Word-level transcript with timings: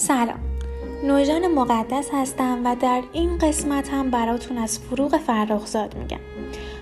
سلام. 0.00 0.40
نوژان 1.04 1.46
مقدس 1.46 2.08
هستم 2.12 2.60
و 2.64 2.76
در 2.80 3.02
این 3.12 3.38
قسمت 3.38 3.88
هم 3.88 4.10
براتون 4.10 4.58
از 4.58 4.78
فروغ 4.78 5.16
فرخزاد 5.16 5.96
میگم. 5.96 6.20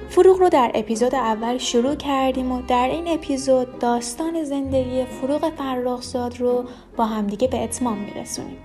فروغ 0.08 0.38
رو 0.38 0.48
در 0.48 0.70
اپیزود 0.74 1.14
اول 1.14 1.58
شروع 1.58 1.94
کردیم 1.94 2.52
و 2.52 2.62
در 2.62 2.88
این 2.88 3.08
اپیزود 3.08 3.78
داستان 3.78 4.44
زندگی 4.44 5.04
فروغ 5.04 5.50
فرخزاد 5.50 6.40
رو 6.40 6.64
با 6.96 7.04
همدیگه 7.04 7.48
به 7.48 7.64
اتمام 7.64 7.98
میرسونیم. 7.98 8.58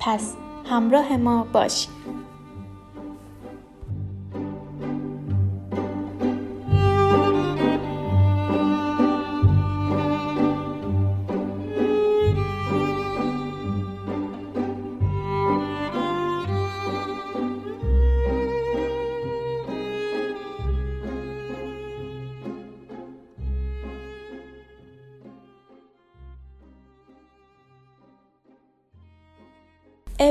پس 0.00 0.34
همراه 0.70 1.16
ما 1.16 1.46
باشید. 1.52 2.19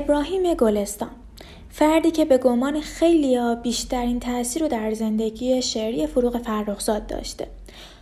ابراهیم 0.10 0.54
گلستان 0.54 1.10
فردی 1.70 2.12
که 2.12 2.26
به 2.26 2.38
گمان 2.38 2.82
خیلیا 2.82 3.56
بیشترین 3.56 4.20
تاثیر 4.20 4.62
رو 4.62 4.68
در 4.68 4.94
زندگی 4.94 5.62
شعری 5.62 6.08
فروغ 6.08 6.38
فرخزاد 6.38 7.08
داشته 7.08 7.48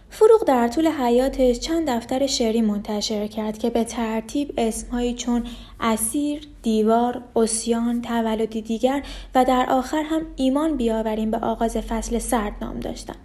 فروغ 0.09 0.44
در 0.44 0.67
طول 0.67 0.88
حیاتش 0.88 1.59
چند 1.59 1.89
دفتر 1.89 2.28
شعری 2.28 2.61
منتشر 2.61 3.28
کرد 3.28 3.58
که 3.58 3.69
به 3.69 3.83
ترتیب 3.83 4.53
اسمهایی 4.58 5.13
چون 5.13 5.44
اسیر، 5.80 6.47
دیوار، 6.61 7.22
اسیان، 7.35 8.02
تولدی 8.02 8.61
دیگر 8.61 9.03
و 9.35 9.45
در 9.45 9.66
آخر 9.69 10.03
هم 10.03 10.22
ایمان 10.35 10.78
بیاوریم 10.78 11.31
به 11.31 11.38
آغاز 11.38 11.78
فصل 11.78 12.19
سرد 12.19 12.53
نام 12.61 12.80
داشتن. 12.80 13.16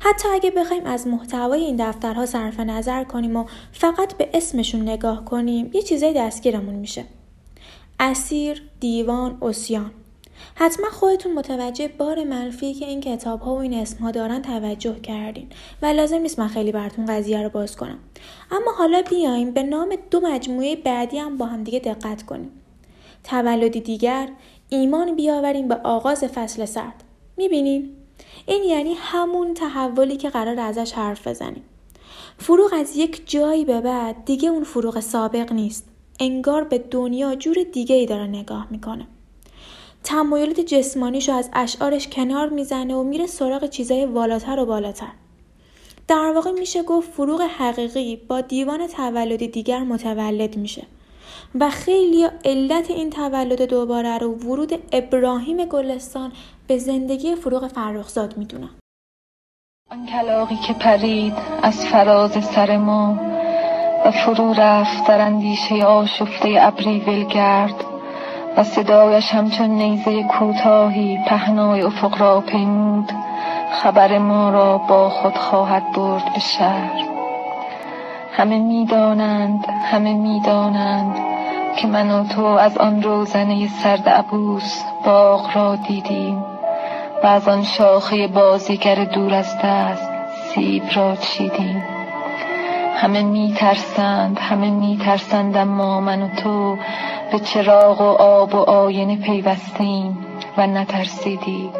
حتی 0.00 0.28
اگه 0.28 0.50
بخوایم 0.50 0.84
از 0.86 1.06
محتوای 1.06 1.64
این 1.64 1.76
دفترها 1.88 2.26
صرف 2.26 2.60
نظر 2.60 3.04
کنیم 3.04 3.36
و 3.36 3.44
فقط 3.72 4.16
به 4.16 4.28
اسمشون 4.34 4.82
نگاه 4.82 5.24
کنیم 5.24 5.70
یه 5.72 5.82
چیزای 5.82 6.12
دستگیرمون 6.12 6.74
میشه. 6.74 7.04
اسیر، 8.00 8.62
دیوان، 8.80 9.38
اسیان. 9.42 9.90
حتما 10.54 10.90
خودتون 10.90 11.32
متوجه 11.32 11.88
بار 11.88 12.24
منفی 12.24 12.74
که 12.74 12.86
این 12.86 13.00
کتاب 13.00 13.40
ها 13.40 13.54
و 13.54 13.58
این 13.58 13.74
اسم 13.74 14.04
ها 14.04 14.10
دارن 14.10 14.42
توجه 14.42 15.00
کردین 15.00 15.48
و 15.82 15.86
لازم 15.86 16.18
نیست 16.18 16.38
من 16.38 16.48
خیلی 16.48 16.72
براتون 16.72 17.06
قضیه 17.06 17.42
رو 17.42 17.48
باز 17.48 17.76
کنم. 17.76 17.98
اما 18.50 18.72
حالا 18.72 19.02
بیایم 19.10 19.50
به 19.50 19.62
نام 19.62 19.94
دو 20.10 20.20
مجموعه 20.20 20.76
بعدی 20.76 21.18
هم 21.18 21.36
با 21.36 21.46
هم 21.46 21.64
دیگه 21.64 21.78
دقت 21.78 22.22
کنیم. 22.22 22.50
تولدی 23.24 23.80
دیگر 23.80 24.28
ایمان 24.68 25.16
بیاوریم 25.16 25.68
به 25.68 25.74
آغاز 25.74 26.24
فصل 26.24 26.64
سرد. 26.64 27.04
می‌بینین؟ 27.36 27.90
این 28.46 28.64
یعنی 28.64 28.94
همون 28.98 29.54
تحولی 29.54 30.16
که 30.16 30.30
قرار 30.30 30.60
ازش 30.60 30.92
حرف 30.92 31.26
بزنیم. 31.26 31.62
فروغ 32.38 32.70
از 32.74 32.96
یک 32.96 33.30
جایی 33.30 33.64
به 33.64 33.80
بعد 33.80 34.24
دیگه 34.24 34.48
اون 34.48 34.64
فروغ 34.64 35.00
سابق 35.00 35.52
نیست. 35.52 35.84
انگار 36.20 36.64
به 36.64 36.78
دنیا 36.78 37.34
جور 37.34 37.56
دیگه 37.72 37.96
ای 37.96 38.06
داره 38.06 38.26
نگاه 38.26 38.66
می‌کنه. 38.70 39.06
تمایلات 40.04 40.60
جسمانیشو 40.60 41.32
از 41.32 41.50
اشعارش 41.52 42.08
کنار 42.08 42.48
می‌زنه 42.48 42.94
و 42.94 43.02
میره 43.02 43.26
سراغ 43.26 43.66
چیزای 43.66 44.06
والاتر 44.06 44.58
و 44.58 44.66
بالاتر. 44.66 45.12
در 46.08 46.32
واقع 46.34 46.50
میشه 46.50 46.82
گفت 46.82 47.10
فروغ 47.10 47.40
حقیقی 47.40 48.16
با 48.16 48.40
دیوان 48.40 48.86
تولدی 48.86 49.48
دیگر 49.48 49.80
متولد 49.80 50.56
میشه 50.56 50.86
و 51.60 51.70
خیلی 51.70 52.26
علت 52.44 52.90
این 52.90 53.10
تولد 53.10 53.62
دوباره 53.62 54.18
رو 54.18 54.34
ورود 54.34 54.72
ابراهیم 54.92 55.64
گلستان 55.64 56.32
به 56.66 56.78
زندگی 56.78 57.34
فروغ 57.34 57.66
فرخزاد 57.66 58.36
می‌دونن 58.36 58.70
آن 59.90 60.06
کلاقی 60.06 60.56
که 60.66 60.72
پرید 60.72 61.34
از 61.62 61.86
فراز 61.86 62.44
سر 62.44 62.76
ما 62.76 63.18
و 64.04 64.10
فرو 64.10 64.52
رفت 64.52 65.06
در 65.06 65.20
اندیشه 65.20 65.84
آشفته 65.84 66.56
ابری 66.60 67.00
ولگرد 67.00 67.84
و 68.56 68.62
صدایش 68.64 69.34
همچون 69.34 69.70
نیزه 69.70 70.22
کوتاهی 70.22 71.18
پهنای 71.26 71.82
افق 71.82 72.20
را 72.20 72.40
پیمود. 72.40 73.12
خبر 73.72 74.18
ما 74.18 74.50
را 74.50 74.78
با 74.78 75.08
خود 75.08 75.38
خواهد 75.38 75.92
برد 75.92 76.32
به 76.34 76.40
شهر. 76.40 77.04
همه 78.32 78.58
می‌دانند 78.58 79.66
همه 79.66 80.14
می‌دانند 80.14 81.16
که 81.76 81.86
من 81.86 82.10
و 82.10 82.24
تو 82.24 82.44
از 82.44 82.78
آن 82.78 83.02
روزنه 83.02 83.68
سرد 83.68 84.08
عبوس 84.08 84.82
باغ 85.04 85.56
را 85.56 85.76
دیدیم 85.76 86.44
و 87.24 87.26
از 87.26 87.48
آن 87.48 87.62
شاخه 87.62 88.28
بازیگر 88.28 89.04
دور 89.04 89.34
از 89.34 89.58
دست 89.64 90.10
سیب 90.54 90.82
را 90.94 91.16
چیدیم. 91.16 91.97
همه 93.00 93.22
میترسند 93.22 94.38
همه 94.38 94.70
میترسند 94.70 95.56
اما 95.56 96.00
من 96.00 96.22
و 96.22 96.28
تو 96.28 96.76
به 97.32 97.38
چراغ 97.38 98.00
و 98.00 98.22
آب 98.22 98.54
و 98.54 98.58
آینه 98.58 99.16
پیوستیم 99.16 100.18
و 100.56 100.66
نترسیدی. 100.66 101.70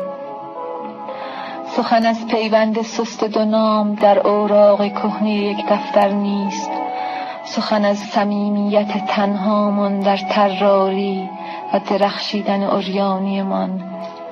سخن 1.67 2.07
از 2.07 2.27
پیوند 2.27 2.83
سست 2.83 3.25
دو 3.25 3.45
نام 3.45 3.95
در 3.95 4.27
اوراق 4.27 4.89
کهنه 4.89 5.35
یک 5.35 5.67
دفتر 5.67 6.09
نیست. 6.09 6.71
سخن 7.45 7.85
از 7.85 7.99
صمیمیت 7.99 9.07
تنهامان 9.07 10.01
در 10.01 10.17
تراری 10.17 11.31
و 11.75 11.81
درخشیدن 11.91 12.63
اوریانیمان 12.63 13.83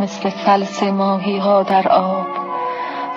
مثل 0.01 0.29
فلس 0.29 0.83
ماهی 0.83 1.39
ها 1.39 1.63
در 1.63 1.89
آب. 1.89 2.27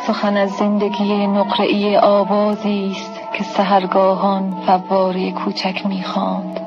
سخن 0.08 0.38
از 0.38 0.52
زندگی 0.52 1.28
نقره‌ای 1.28 1.98
آوازی 1.98 2.96
است. 2.96 3.19
که 3.40 3.46
سهرگاهان 3.46 4.54
فواره 4.68 5.32
کوچک 5.32 5.86
می‌خواند. 5.86 6.60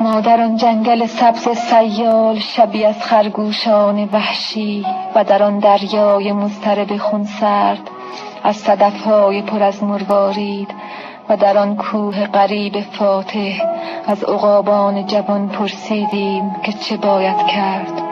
ما 0.00 0.20
در 0.20 0.40
آن 0.40 0.56
جنگل 0.56 1.06
سبز 1.06 1.48
سیال 1.48 2.38
شبی 2.38 2.84
از 2.84 3.02
خرگوشان 3.02 4.08
وحشی 4.12 4.86
و 5.14 5.24
در 5.24 5.42
آن 5.42 5.58
دریای 5.58 6.32
مضطرب 6.32 6.96
خونسرد 6.96 7.90
از 8.44 8.56
صدفهای 8.56 9.42
پر 9.42 9.62
از 9.62 9.84
مروارید 9.84 10.74
و 11.28 11.36
در 11.36 11.58
آن 11.58 11.76
کوه 11.76 12.26
غریب 12.26 12.80
فاتح 12.80 13.58
از 14.06 14.24
عقابان 14.24 15.06
جوان 15.06 15.48
پرسیدیم 15.48 16.56
که 16.62 16.72
چه 16.72 16.96
باید 16.96 17.46
کرد. 17.46 18.02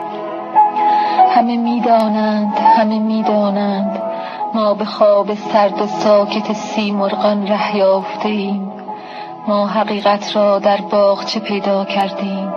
همه 1.35 1.57
می‌دانند 1.57 2.57
همه 2.57 2.99
می‌دانند 2.99 4.06
ما 4.57 4.73
به 4.73 4.85
خواب 4.85 5.33
سرد 5.33 5.81
و 5.81 5.87
ساکت 5.87 6.53
سیمرغان 6.53 7.47
ره 7.47 7.75
یافته 7.75 8.29
ایم. 8.29 8.71
ما 9.47 9.67
حقیقت 9.67 10.35
را 10.35 10.59
در 10.59 10.77
باغچه 10.77 11.39
پیدا 11.39 11.85
کردیم؟ 11.85 12.53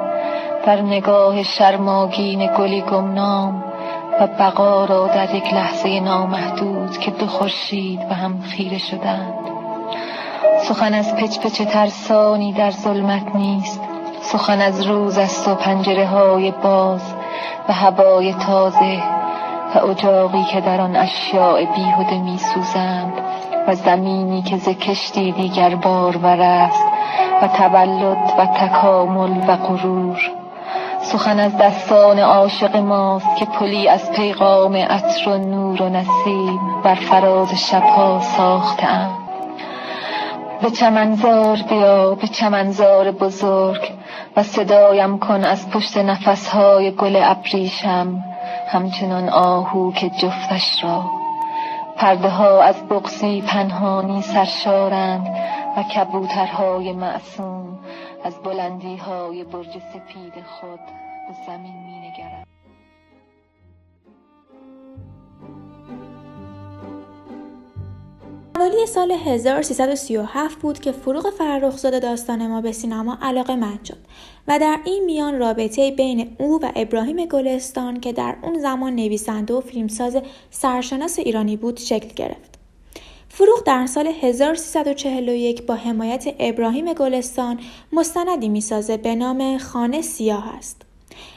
در 0.67 0.83
نگاه 0.83 1.43
شرماگین 1.43 2.51
گلی 2.59 2.81
گمنام 2.81 3.65
و 4.21 4.27
بقا 4.27 4.85
را 4.85 5.07
در 5.07 5.35
یک 5.35 5.55
لحظه 5.55 6.01
نامحدود 6.01 6.99
که 6.99 7.11
دو 7.11 7.27
خورشید 7.27 8.09
به 8.09 8.15
هم 8.15 8.41
خیره 8.41 8.79
شدند. 8.79 9.35
سخن 10.63 10.95
از 10.95 11.17
پچ 11.17 11.39
پچ 11.39 11.63
ترسانی 11.63 12.53
در 12.53 12.71
ظلمت 12.71 13.35
نیست. 13.35 13.81
سخن 14.21 14.61
از 14.61 14.87
روز 14.87 15.19
است 15.19 15.49
و 15.49 15.55
پنجره 15.55 16.07
های 16.07 16.51
باز 16.51 17.15
و 17.69 17.73
هوای 17.73 18.35
تازه 18.35 19.20
و 19.75 19.79
اجاقی 19.79 20.45
که 20.45 20.61
در 20.61 20.81
آن 20.81 20.97
اشیاء 20.97 21.65
بیهوده 21.65 22.19
می 22.19 22.39
سوزند 22.39 23.13
و 23.69 23.75
زمینی 23.75 24.43
که 24.43 24.57
ز 24.57 24.69
کشتی 24.69 25.33
دیگر 25.33 25.75
بارور 25.75 26.41
است 26.41 26.85
و 27.43 27.49
تولد 27.49 28.33
و 28.39 28.47
تکامل 28.47 29.49
و 29.49 29.57
غرور. 29.57 30.31
سخن 31.03 31.41
از 31.41 31.57
دستان 31.59 32.19
عاشق 32.19 32.77
ماست 32.77 33.37
که 33.37 33.45
پلی 33.45 33.89
از 33.89 34.13
پیغام 34.13 34.77
عطر 34.77 35.29
و 35.29 35.39
نور 35.39 35.83
و 35.83 35.89
نسیم 35.89 36.61
بر 36.83 36.95
فراز 36.95 37.55
شبها 37.71 38.21
ساختهاند 38.21 39.21
به 40.63 40.71
چمنزار 40.71 41.57
بیا 41.69 42.15
به 42.15 42.27
چمنزار 42.27 43.11
بزرگ 43.11 43.93
و 44.37 44.43
صدایم 44.43 45.19
کن 45.19 45.45
از 45.45 45.71
پشت 45.71 45.97
نفسهای 45.97 46.91
گل 46.91 47.21
ابریشم. 47.23 48.30
همچنان 48.73 49.29
آهو 49.29 49.93
که 49.93 50.11
جفتش 50.11 50.85
را 50.85 51.05
پرده 51.97 52.29
ها 52.29 52.63
از 52.63 52.89
بغزی 52.89 53.43
پنهانی 53.43 54.23
سرشارند 54.23 55.27
و 55.77 55.83
کبوترهای 55.83 56.93
معصوم 56.93 57.79
از 58.25 58.43
بلندی 58.43 58.97
های 58.97 59.45
برج 59.45 59.79
سپید 59.93 60.45
خود 60.47 60.81
به 61.29 61.35
زمین 61.47 61.75
می 61.75 62.09
نگرند. 62.09 62.47
حوالی 68.61 68.87
سال 68.87 69.13
1337 69.13 70.59
بود 70.59 70.79
که 70.79 70.93
فروغ 70.93 71.31
فرخزاده 71.31 72.01
داستان 72.01 72.47
ما 72.47 72.61
به 72.61 72.73
سینما 72.73 73.19
علاقه 73.23 73.57
مند 73.57 73.85
شد 73.85 73.97
و 74.49 74.59
در 74.59 74.81
این 74.85 75.05
میان 75.05 75.39
رابطه 75.39 75.91
بین 75.91 76.37
او 76.39 76.61
و 76.63 76.73
ابراهیم 76.77 77.25
گلستان 77.25 78.01
که 78.01 78.13
در 78.13 78.37
اون 78.43 78.59
زمان 78.59 78.95
نویسنده 78.95 79.55
و 79.55 79.61
فیلمساز 79.61 80.17
سرشناس 80.51 81.19
ایرانی 81.19 81.57
بود 81.57 81.79
شکل 81.79 82.09
گرفت. 82.15 82.59
فروغ 83.29 83.63
در 83.67 83.87
سال 83.87 84.07
1341 84.07 85.67
با 85.67 85.75
حمایت 85.75 86.35
ابراهیم 86.39 86.93
گلستان 86.93 87.61
مستندی 87.93 88.49
می‌سازه 88.49 88.97
به 88.97 89.15
نام 89.15 89.59
خانه 89.59 90.03
سیاه 90.03 90.55
است. 90.57 90.83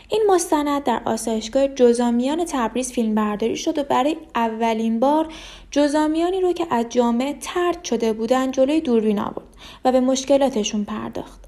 این 0.10 0.24
مستند 0.30 0.84
در 0.84 1.02
آسایشگاه 1.06 1.68
جزامیان 1.68 2.46
تبریز 2.46 2.92
فیلم 2.92 3.16
برداری 3.16 3.58
شد 3.58 3.78
و 3.78 3.84
برای 3.84 4.18
اولین 4.36 5.00
بار 5.00 5.28
جزامیانی 5.72 6.42
رو 6.42 6.54
که 6.54 6.68
از 6.70 6.86
جامعه 6.90 7.34
ترد 7.42 7.84
شده 7.84 8.14
بودن 8.14 8.52
جلوی 8.52 8.82
دوربین 8.82 9.20
آورد 9.20 9.48
و 9.86 9.92
به 9.92 10.00
مشکلاتشون 10.00 10.84
پرداخت. 10.84 11.40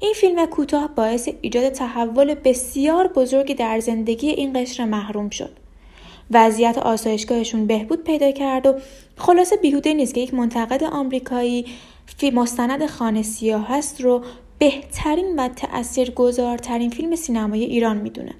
این 0.00 0.12
فیلم 0.12 0.46
کوتاه 0.46 0.88
باعث 0.88 1.28
ایجاد 1.40 1.68
تحول 1.68 2.34
بسیار 2.34 3.08
بزرگی 3.08 3.54
در 3.54 3.80
زندگی 3.80 4.28
این 4.28 4.62
قشر 4.62 4.84
محروم 4.84 5.30
شد. 5.30 5.50
وضعیت 6.30 6.78
آسایشگاهشون 6.78 7.66
بهبود 7.66 8.04
پیدا 8.04 8.30
کرد 8.30 8.66
و 8.66 8.74
خلاصه 9.16 9.56
بیهوده 9.56 9.94
نیست 9.94 10.14
که 10.14 10.20
یک 10.20 10.34
منتقد 10.34 10.84
آمریکایی 10.84 11.66
فی 12.18 12.30
مستند 12.30 12.86
خانه 12.86 13.22
سیاه 13.22 13.68
هست 13.68 14.00
رو 14.00 14.22
بهترین 14.62 15.34
و 15.38 15.48
تأثیرگذارترین 15.48 16.90
فیلم 16.90 17.16
سینمایی 17.16 17.64
ایران 17.64 17.96
می‌دونه. 17.96 18.34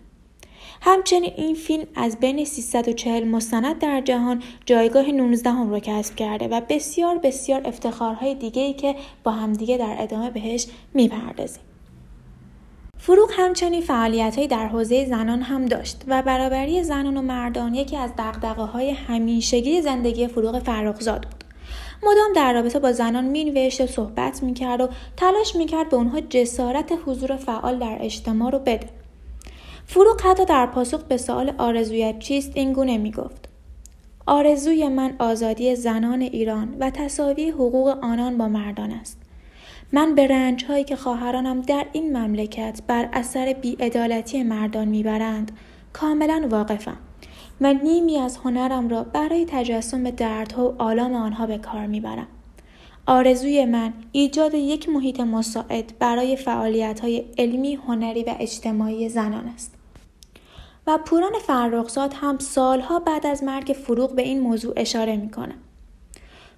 همچنین 0.80 1.32
این 1.36 1.54
فیلم 1.54 1.84
از 1.94 2.20
بین 2.20 2.44
340 2.44 3.24
مستند 3.24 3.78
در 3.78 4.00
جهان 4.00 4.42
جایگاه 4.66 5.10
19 5.10 5.50
هم 5.50 5.70
رو 5.70 5.78
کسب 5.78 6.14
کرده 6.16 6.48
و 6.48 6.60
بسیار 6.68 7.18
بسیار 7.18 7.62
افتخارهای 7.64 8.34
دیگه 8.34 8.62
ای 8.62 8.72
که 8.72 8.96
با 9.24 9.32
همدیگه 9.32 9.76
در 9.76 9.96
ادامه 9.98 10.30
بهش 10.30 10.66
می‌پردازیم. 10.94 11.62
فروغ 12.98 13.30
همچنین 13.32 13.80
فعالیت 13.80 14.48
در 14.48 14.68
حوزه 14.68 15.04
زنان 15.04 15.42
هم 15.42 15.66
داشت 15.66 16.04
و 16.08 16.22
برابری 16.22 16.82
زنان 16.82 17.16
و 17.16 17.22
مردان 17.22 17.74
یکی 17.74 17.96
از 17.96 18.10
دقدقه 18.18 18.62
های 18.62 18.90
همیشگی 18.90 19.82
زندگی 19.82 20.28
فروغ 20.28 20.58
فرخزاد 20.58 21.22
بود. 21.22 21.41
مدام 22.02 22.32
در 22.34 22.52
رابطه 22.52 22.78
با 22.78 22.92
زنان 22.92 23.24
مینوشت 23.24 23.80
و 23.80 23.86
صحبت 23.86 24.42
می‌کرد 24.42 24.80
و 24.80 24.88
تلاش 25.16 25.56
می‌کرد 25.56 25.88
به 25.88 25.96
اونها 25.96 26.20
جسارت 26.20 26.92
حضور 27.06 27.36
فعال 27.36 27.78
در 27.78 27.98
اجتماع 28.00 28.50
رو 28.50 28.58
بده. 28.58 28.88
فروغ 29.86 30.20
حتی 30.20 30.44
در 30.44 30.66
پاسخ 30.66 31.02
به 31.02 31.16
سوال 31.16 31.54
آرزویت 31.58 32.18
چیست 32.18 32.52
این 32.54 32.72
گونه 32.72 32.98
می‌گفت. 32.98 33.48
آرزوی 34.26 34.88
من 34.88 35.14
آزادی 35.18 35.76
زنان 35.76 36.20
ایران 36.20 36.76
و 36.80 36.90
تصاوی 36.90 37.50
حقوق 37.50 37.88
آنان 38.02 38.38
با 38.38 38.48
مردان 38.48 38.90
است. 38.90 39.18
من 39.92 40.14
به 40.14 40.26
رنج 40.26 40.64
هایی 40.64 40.84
که 40.84 40.96
خواهرانم 40.96 41.60
در 41.60 41.86
این 41.92 42.16
مملکت 42.16 42.80
بر 42.86 43.08
اثر 43.12 43.52
بیعدالتی 43.52 44.42
مردان 44.42 44.88
می‌برند 44.88 45.52
کاملا 45.92 46.48
واقفم. 46.50 46.98
و 47.62 47.72
نیمی 47.72 48.16
از 48.16 48.36
هنرم 48.36 48.88
را 48.88 49.04
برای 49.04 49.46
تجسم 49.48 50.10
دردها 50.10 50.68
و 50.68 50.82
آلام 50.82 51.14
آنها 51.14 51.46
به 51.46 51.58
کار 51.58 51.86
می‌برم 51.86 52.26
آرزوی 53.06 53.64
من 53.64 53.92
ایجاد 54.12 54.54
یک 54.54 54.88
محیط 54.88 55.20
مساعد 55.20 55.92
برای 55.98 56.36
فعالیت 56.36 57.00
های 57.00 57.24
علمی، 57.38 57.74
هنری 57.74 58.24
و 58.24 58.34
اجتماعی 58.40 59.08
زنان 59.08 59.48
است. 59.48 59.74
و 60.86 60.98
پوران 60.98 61.32
فرخزاد 61.46 62.14
هم 62.14 62.38
سالها 62.38 62.98
بعد 62.98 63.26
از 63.26 63.44
مرگ 63.44 63.76
فروغ 63.86 64.14
به 64.14 64.22
این 64.22 64.40
موضوع 64.40 64.72
اشاره 64.76 65.16
می‌کنه. 65.16 65.54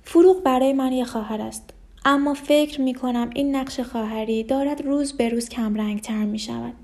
فروغ 0.02 0.42
برای 0.42 0.72
من 0.72 0.92
یه 0.92 1.04
خواهر 1.04 1.40
است. 1.40 1.70
اما 2.04 2.34
فکر 2.34 2.80
می 2.80 2.94
کنم 2.94 3.30
این 3.34 3.56
نقش 3.56 3.80
خواهری 3.80 4.44
دارد 4.44 4.82
روز 4.82 5.12
به 5.12 5.28
روز 5.28 5.48
کمرنگ 5.48 6.00
تر 6.00 6.24
می 6.24 6.38
شود 6.38 6.74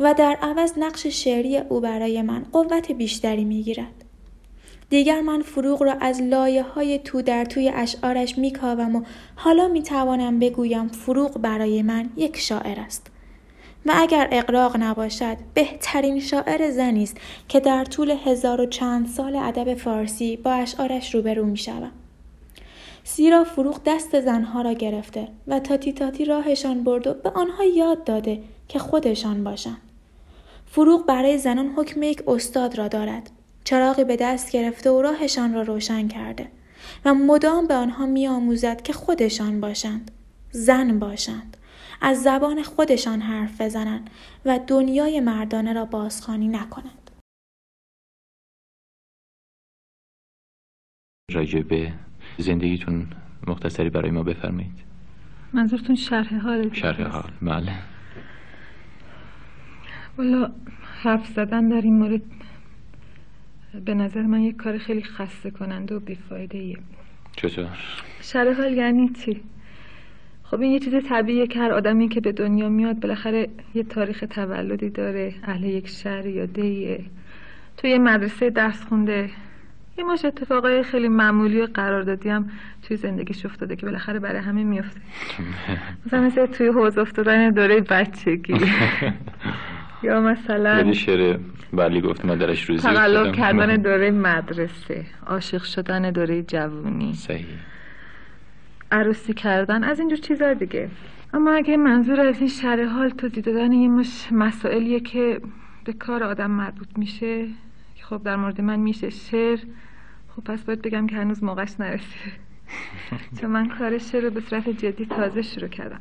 و 0.00 0.14
در 0.14 0.38
عوض 0.42 0.72
نقش 0.78 1.06
شعری 1.06 1.58
او 1.58 1.80
برای 1.80 2.22
من 2.22 2.46
قوت 2.52 2.92
بیشتری 2.92 3.44
می 3.44 3.62
گیرد. 3.62 4.04
دیگر 4.90 5.20
من 5.20 5.42
فروغ 5.42 5.82
را 5.82 5.92
از 5.92 6.22
لایه 6.22 6.62
های 6.62 6.98
تو 6.98 7.22
در 7.22 7.44
توی 7.44 7.72
اشعارش 7.74 8.38
می 8.38 8.52
و 8.62 9.00
حالا 9.36 9.68
می 9.68 9.82
توانم 9.82 10.38
بگویم 10.38 10.88
فروغ 10.88 11.38
برای 11.38 11.82
من 11.82 12.10
یک 12.16 12.36
شاعر 12.36 12.80
است. 12.80 13.06
و 13.86 13.92
اگر 13.96 14.28
اقراق 14.32 14.76
نباشد 14.76 15.36
بهترین 15.54 16.20
شاعر 16.20 16.70
زنی 16.70 17.02
است 17.02 17.16
که 17.48 17.60
در 17.60 17.84
طول 17.84 18.10
هزار 18.24 18.60
و 18.60 18.66
چند 18.66 19.08
سال 19.08 19.36
ادب 19.36 19.74
فارسی 19.74 20.36
با 20.36 20.52
اشعارش 20.52 21.14
روبرو 21.14 21.44
می 21.44 21.56
شود. 21.56 21.92
زیرا 23.04 23.44
فروغ 23.44 23.80
دست 23.86 24.20
زنها 24.20 24.62
را 24.62 24.72
گرفته 24.72 25.28
و 25.46 25.60
تاتی 25.60 25.92
تاتی 25.92 26.24
راهشان 26.24 26.84
برد 26.84 27.06
و 27.06 27.14
به 27.14 27.30
آنها 27.30 27.64
یاد 27.64 28.04
داده 28.04 28.42
که 28.68 28.78
خودشان 28.78 29.44
باشند. 29.44 29.80
فروغ 30.66 31.06
برای 31.06 31.38
زنان 31.38 31.66
حکم 31.76 32.02
یک 32.02 32.22
استاد 32.26 32.78
را 32.78 32.88
دارد. 32.88 33.30
چراغی 33.64 34.04
به 34.04 34.16
دست 34.16 34.52
گرفته 34.52 34.90
و 34.90 35.02
راهشان 35.02 35.54
را 35.54 35.62
روشن 35.62 36.08
کرده 36.08 36.48
و 37.04 37.14
مدام 37.14 37.66
به 37.66 37.74
آنها 37.74 38.06
می 38.06 38.26
آموزد 38.26 38.82
که 38.82 38.92
خودشان 38.92 39.60
باشند. 39.60 40.10
زن 40.50 40.98
باشند. 40.98 41.56
از 42.00 42.22
زبان 42.22 42.62
خودشان 42.62 43.20
حرف 43.20 43.60
بزنند 43.60 44.10
و 44.44 44.60
دنیای 44.66 45.20
مردانه 45.20 45.72
را 45.72 45.84
بازخوانی 45.84 46.48
نکنند. 46.48 47.10
راجب 51.32 51.92
زندگیتون 52.38 53.06
مختصری 53.46 53.90
برای 53.90 54.10
ما 54.10 54.22
بفرمایید 54.22 54.84
منظورتون 55.52 55.96
شرح 55.96 56.38
حال 56.38 56.72
شرح 56.72 57.02
حال 57.02 57.30
بله 57.42 57.93
والا 60.18 60.50
حرف 61.02 61.26
زدن 61.26 61.68
در 61.68 61.80
این 61.80 61.98
مورد 61.98 62.22
به 63.84 63.94
نظر 63.94 64.22
من 64.22 64.40
یک 64.40 64.56
کار 64.56 64.78
خیلی 64.78 65.02
خسته 65.02 65.50
کننده 65.50 65.94
و 65.94 66.00
بیفایده 66.00 66.58
ایه 66.58 66.78
چطور؟ 67.36 67.66
شرح 68.20 68.52
حال 68.52 68.72
یعنی 68.72 69.08
چی؟ 69.08 69.40
خب 70.44 70.60
این 70.60 70.72
یه 70.72 70.78
چیز 70.78 70.94
طبیعیه 71.08 71.46
که 71.46 71.58
هر 71.58 71.72
آدمی 71.72 72.08
که 72.08 72.20
به 72.20 72.32
دنیا 72.32 72.68
میاد 72.68 73.00
بالاخره 73.00 73.48
یه 73.74 73.82
تاریخ 73.82 74.24
تولدی 74.30 74.90
داره 74.90 75.34
اهل 75.42 75.64
یک 75.64 75.88
شهر 75.88 76.26
یا 76.26 76.46
دیه 76.46 77.04
تو 77.76 77.86
یه 77.86 77.98
مدرسه 77.98 78.50
درس 78.50 78.84
خونده 78.84 79.30
یه 79.98 80.04
ماش 80.04 80.24
اتفاقای 80.24 80.82
خیلی 80.82 81.08
معمولی 81.08 81.60
و 81.60 81.66
قراردادی 81.74 82.28
هم 82.28 82.50
توی 82.82 82.96
زندگیش 82.96 83.46
افتاده 83.46 83.76
که 83.76 83.86
بالاخره 83.86 84.18
برای 84.18 84.40
همه 84.40 84.64
میفته 84.64 85.00
مثلا 86.06 86.20
مثل 86.20 86.46
توی 86.46 86.66
حوض 86.66 86.98
افتادن 86.98 87.50
دوره 87.50 87.80
بچگی 87.80 88.54
یا 90.04 90.20
مثلا 90.20 90.76
یعنی 90.76 90.94
شعر 90.94 91.38
بلی 91.72 92.00
گفت 92.00 92.24
مادرش 92.24 92.64
روزی 92.64 92.82
تقلب 92.82 93.32
کردن 93.32 93.76
دوره 93.76 94.10
مدرسه 94.10 95.04
عاشق 95.26 95.62
شدن 95.62 96.10
دوره 96.10 96.42
جوونی. 96.42 97.14
صحیح. 97.14 97.46
عروسی 98.92 99.34
کردن 99.34 99.84
از 99.84 99.98
اینجور 99.98 100.18
چیزا 100.18 100.54
دیگه. 100.54 100.90
اما 101.34 101.52
اگه 101.52 101.76
منظور 101.76 102.20
از 102.20 102.38
این 102.38 102.48
شرح 102.48 102.84
حال 102.84 103.08
توضیح 103.10 103.42
دادن 103.42 103.72
یه 103.72 103.88
مش 103.88 104.28
مسائلیه 104.32 105.00
که 105.00 105.40
به 105.84 105.92
کار 105.92 106.24
آدم 106.24 106.50
مربوط 106.50 106.88
میشه 106.96 107.46
که 107.94 108.04
خب 108.04 108.22
در 108.22 108.36
مورد 108.36 108.60
من 108.60 108.80
میشه 108.80 109.10
شعر. 109.10 109.58
خب 110.36 110.44
پس 110.44 110.64
باید 110.64 110.82
بگم 110.82 111.06
که 111.06 111.16
هنوز 111.16 111.44
موقعش 111.44 111.80
نرسیده 111.80 112.32
چون 113.40 113.50
من 113.50 113.68
کار 113.68 113.98
شعر 113.98 114.24
رو 114.24 114.30
به 114.30 114.40
صورت 114.40 114.68
جدی 114.68 115.06
تازه 115.06 115.42
شروع 115.42 115.68
کردم. 115.68 116.00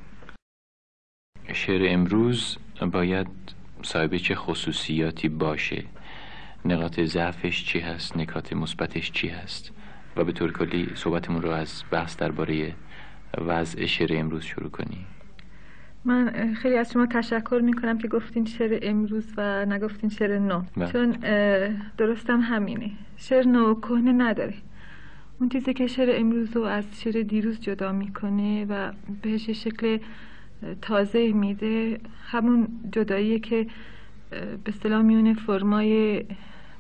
شعر 1.53 1.93
امروز 1.93 2.57
باید 2.91 3.52
صاحب 3.83 4.17
چه 4.17 4.35
خصوصیاتی 4.35 5.29
باشه 5.29 5.83
نقاط 6.65 6.99
ضعفش 6.99 7.65
چی 7.65 7.79
هست 7.79 8.17
نکات 8.17 8.53
مثبتش 8.53 9.11
چی 9.11 9.27
هست؟ 9.27 9.71
و 10.17 10.23
به 10.23 10.31
طور 10.31 10.51
کلی 10.51 10.89
صحبتمون 10.95 11.41
رو 11.41 11.49
از 11.49 11.83
بحث 11.91 12.17
درباره 12.17 12.75
وضع 13.37 13.85
شعر 13.85 14.09
امروز 14.19 14.43
شروع 14.43 14.69
کنیم 14.69 15.05
من 16.05 16.53
خیلی 16.53 16.77
از 16.77 16.91
شما 16.91 17.05
تشکر 17.05 17.61
می‌کنم 17.63 17.97
که 17.97 18.07
گفتین 18.07 18.45
شعر 18.45 18.79
امروز 18.81 19.33
و 19.37 19.65
نگفتین 19.65 20.09
شعر 20.09 20.39
نو. 20.39 20.61
بله. 20.77 20.91
چون 20.91 21.11
درستم 21.97 22.41
همینه. 22.41 22.91
شعر 23.17 23.47
نو 23.47 23.75
کهنه 23.75 24.11
نداره. 24.11 24.53
اون 25.39 25.49
چیزی 25.49 25.73
که 25.73 25.87
شعر 25.87 26.09
امروز 26.19 26.55
رو 26.55 26.63
از 26.63 27.01
شعر 27.01 27.21
دیروز 27.21 27.59
جدا 27.59 27.91
می‌کنه 27.91 28.65
و 28.65 28.91
بهش 29.21 29.49
شکل 29.49 29.97
تازه 30.81 31.31
میده. 31.31 31.99
همون 32.25 32.67
جداییه 32.91 33.39
که 33.39 33.67
به 34.63 34.71
صلاح 34.71 35.01
میونه 35.01 35.33
فرمای 35.33 36.23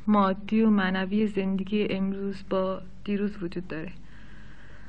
مادی 0.07 0.61
و 0.61 0.69
معنوی 0.69 1.27
زندگی 1.27 1.87
امروز 1.89 2.43
با 2.49 2.81
دیروز 3.03 3.43
وجود 3.43 3.67
داره. 3.67 3.91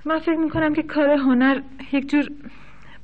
من 0.05 0.19
فکر 0.19 0.37
می‌کنم 0.37 0.75
که 0.75 0.83
کار 0.83 1.11
هنر 1.11 1.61
یک 1.93 2.11
جور 2.11 2.31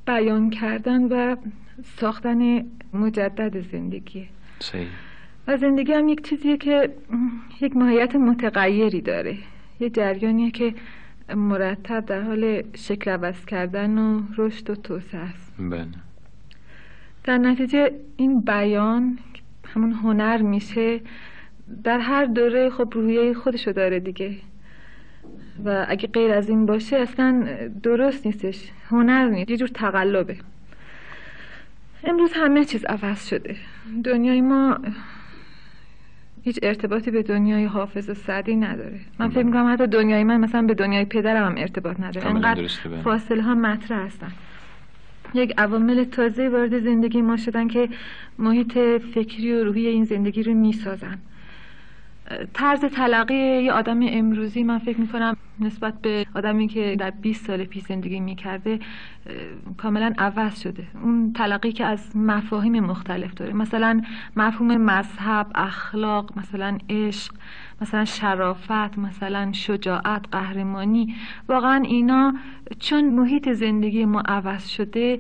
بیان 0.07 0.51
کردن 0.51 1.03
و 1.03 1.37
ساختن 1.85 2.65
مجدد 2.95 3.61
زندگیه. 3.61 4.27
صحیح. 4.59 4.89
و 5.47 5.57
زندگی 5.57 5.93
هم 5.93 6.09
یک 6.09 6.25
چیزیه 6.25 6.57
که 6.57 6.95
یک 7.61 7.77
ماهیت 7.77 8.17
متغیری 8.17 9.01
داره. 9.01 9.39
یه 9.81 9.91
جریانیه 9.91 10.51
که 10.51 10.75
مرتب 11.35 12.07
در 12.07 12.21
حال 12.21 12.63
شکل 12.75 13.11
عوض 13.11 13.45
کردن 13.45 13.99
و 13.99 14.23
رشد 14.37 14.71
و 14.71 14.75
توسعه 14.75 15.21
است. 15.21 15.53
بله. 15.59 15.87
در 17.25 17.39
نتیجه 17.39 17.91
این 18.17 18.41
بیان 18.41 19.19
همون 19.67 19.93
هنر 19.93 20.43
میشه 20.43 21.01
در 21.85 21.99
هر 21.99 22.25
دوره 22.25 22.71
خب 22.71 22.93
رویه 22.95 23.35
خودشو 23.35 23.73
داره 23.73 24.01
دیگه. 24.01 24.37
و 25.65 25.87
اگه 25.89 26.09
غیر 26.09 26.33
از 26.33 26.49
این 26.49 26.67
باشه 26.67 26.97
اصلا 26.97 27.49
درست 27.83 28.27
نیستش. 28.27 28.71
هنر 28.89 29.29
نیست 29.29 29.51
یه 29.51 29.57
جور 29.57 29.69
تقلبه. 29.69 30.37
امروز 32.05 32.33
همه 32.33 32.65
چیز 32.65 32.85
عوض 32.85 33.27
شده. 33.27 33.57
دنیای 34.05 34.41
ما 34.41 34.79
هیچ 36.43 36.59
ارتباطی 36.63 37.11
به 37.11 37.23
دنیای 37.23 37.65
حافظ 37.65 38.11
و 38.11 38.15
سعدی 38.15 38.57
نداره. 38.57 39.01
من 39.19 39.29
فکر 39.29 39.43
می‌کنم 39.43 39.73
حتی 39.73 39.87
دنیای 39.87 40.25
من 40.25 40.41
مثلا 40.41 40.63
به 40.63 40.75
دنیای 40.75 41.05
پدرم 41.05 41.47
هم 41.47 41.55
ارتباط 41.59 42.01
نداره. 42.01 42.27
انقدر 42.27 42.63
بله. 42.85 43.03
فاصله 43.03 43.43
ها 43.43 43.55
مطرح 43.55 44.07
هستن. 44.07 44.33
یک 45.35 45.55
عوامل 45.59 46.05
تازه 46.05 46.49
وارد 46.49 46.79
زندگی 46.79 47.23
ما 47.23 47.37
شدن 47.37 47.69
که 47.69 47.89
محیط 48.39 48.79
فکری 49.15 49.53
و 49.53 49.65
روحی 49.65 49.87
این 49.87 50.05
زندگی 50.05 50.43
رو 50.43 50.55
می‌سازن. 50.55 51.19
طرز 52.55 52.85
تلقی 52.85 53.63
یه 53.63 53.73
آدم 53.73 54.01
امروزی 54.03 54.63
من 54.63 54.79
فکر 54.79 55.01
می‌کنم 55.01 55.37
نسبت 55.61 56.01
به 56.03 56.27
آدمی 56.35 56.69
که 56.69 56.97
در 56.99 57.11
20 57.11 57.47
سال 57.47 57.65
پیش 57.65 57.83
زندگی 57.83 58.21
می‌کرده 58.21 58.79
کاملا 59.79 60.13
عوض 60.19 60.61
شده. 60.61 60.85
اون 61.03 61.33
تلقی 61.33 61.73
که 61.73 61.85
از 61.85 62.17
مفاهیم 62.17 62.81
مختلف 62.81 63.35
داره. 63.35 63.53
مثلا 63.53 64.03
مفهوم 64.37 64.77
مذهب 64.77 65.47
اخلاق 65.55 66.39
مثلا 66.39 66.79
عشق 66.91 67.35
مثلا 67.81 68.05
شرافت 68.05 68.99
مثلا 68.99 69.53
شجاعت 69.53 70.25
قهرمانی. 70.33 71.15
واقعا 71.49 71.83
اینا 71.85 72.35
چون 72.79 73.05
محیط 73.05 73.53
زندگی 73.53 74.05
ما 74.05 74.21
عوض 74.21 74.69
شده 74.69 75.19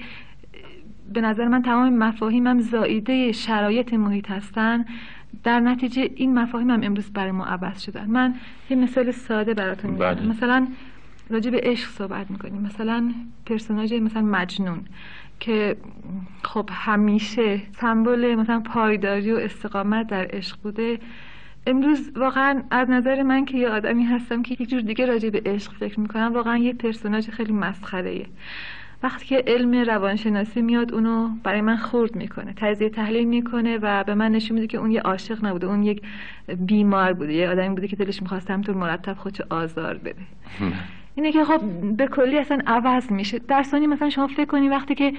به 1.12 1.20
نظر 1.20 1.48
من 1.48 1.62
تمام 1.62 1.94
مفاهیمم 1.94 2.60
زاییده 2.60 3.32
شرایط 3.32 3.94
محیط 3.94 4.30
هستن. 4.30 4.84
در 5.44 5.60
نتیجه 5.60 6.10
این 6.14 6.38
مفاهیم 6.38 6.70
هم 6.70 6.80
امروز 6.82 7.12
برای 7.12 7.30
ما 7.30 7.44
عوض 7.44 7.82
شدن. 7.82 8.06
من 8.06 8.34
یه 8.70 8.76
مثال 8.76 9.10
ساده 9.10 9.54
براتون 9.54 9.90
می‌زنم 9.90 10.14
بله. 10.14 10.26
مثلا 10.26 10.68
راجع 11.30 11.50
به 11.50 11.60
عشق 11.62 11.88
صحبت 11.90 12.30
می‌کنیم. 12.30 12.62
مثلا 12.62 13.12
پرسوناژ 13.46 13.92
مثلا 13.92 14.22
مجنون 14.22 14.84
که 15.40 15.76
خب 16.42 16.70
همیشه 16.72 17.62
سمبل 17.72 18.34
مثلا 18.34 18.60
پایداری 18.60 19.32
و 19.32 19.36
استقامت 19.36 20.06
در 20.06 20.26
عشق 20.30 20.58
بوده. 20.62 20.98
امروز 21.66 22.10
واقعا 22.16 22.62
از 22.70 22.90
نظر 22.90 23.22
من 23.22 23.44
که 23.44 23.58
یه 23.58 23.68
آدمی 23.68 24.04
هستم 24.04 24.42
که 24.42 24.56
یک 24.60 24.68
جور 24.68 24.80
دیگه 24.80 25.06
راجع 25.06 25.30
به 25.30 25.42
عشق 25.46 25.72
فکر 25.72 26.00
می‌کنم 26.00 26.32
واقعا 26.34 26.56
یه 26.56 26.72
پرسوناژ 26.72 27.28
خیلی 27.30 27.52
مسخره 27.52 28.26
وقتی 29.02 29.26
که 29.26 29.44
علم 29.46 29.74
روانشناسی 29.74 30.62
میاد 30.62 30.92
اونو 30.92 31.28
برای 31.42 31.60
من 31.60 31.76
خورد 31.76 32.16
می‌کنه 32.16 32.52
تجزیه 32.56 32.88
تحلیل 32.88 33.24
می‌کنه 33.24 33.78
و 33.82 34.04
به 34.04 34.14
من 34.14 34.32
نشون 34.32 34.54
میده 34.54 34.66
که 34.66 34.78
اون 34.78 34.90
یه 34.90 35.00
عاشق 35.00 35.44
نبوده 35.44 35.66
اون 35.66 35.82
یک 35.82 36.02
بیمار 36.58 37.12
بوده 37.12 37.32
یه 37.32 37.48
آدمی 37.48 37.68
بوده 37.68 37.88
که 37.88 37.96
دلش 37.96 38.22
می‌خواست 38.22 38.50
همطور 38.50 38.74
مرتب 38.74 39.14
خودشو 39.14 39.44
آزار 39.50 39.98
بده. 39.98 40.22
اینه 41.20 41.32
که 41.32 41.44
خب 41.44 41.60
به 41.96 42.06
کلی 42.06 42.38
اصلا 42.38 42.58
عوض 42.66 43.12
میشه. 43.12 43.38
در 43.38 43.62
ثانی 43.62 43.86
مثلا 43.86 44.10
شما 44.10 44.26
فکر 44.26 44.44
کنی 44.44 44.68
وقتی 44.68 44.94
که 44.94 45.12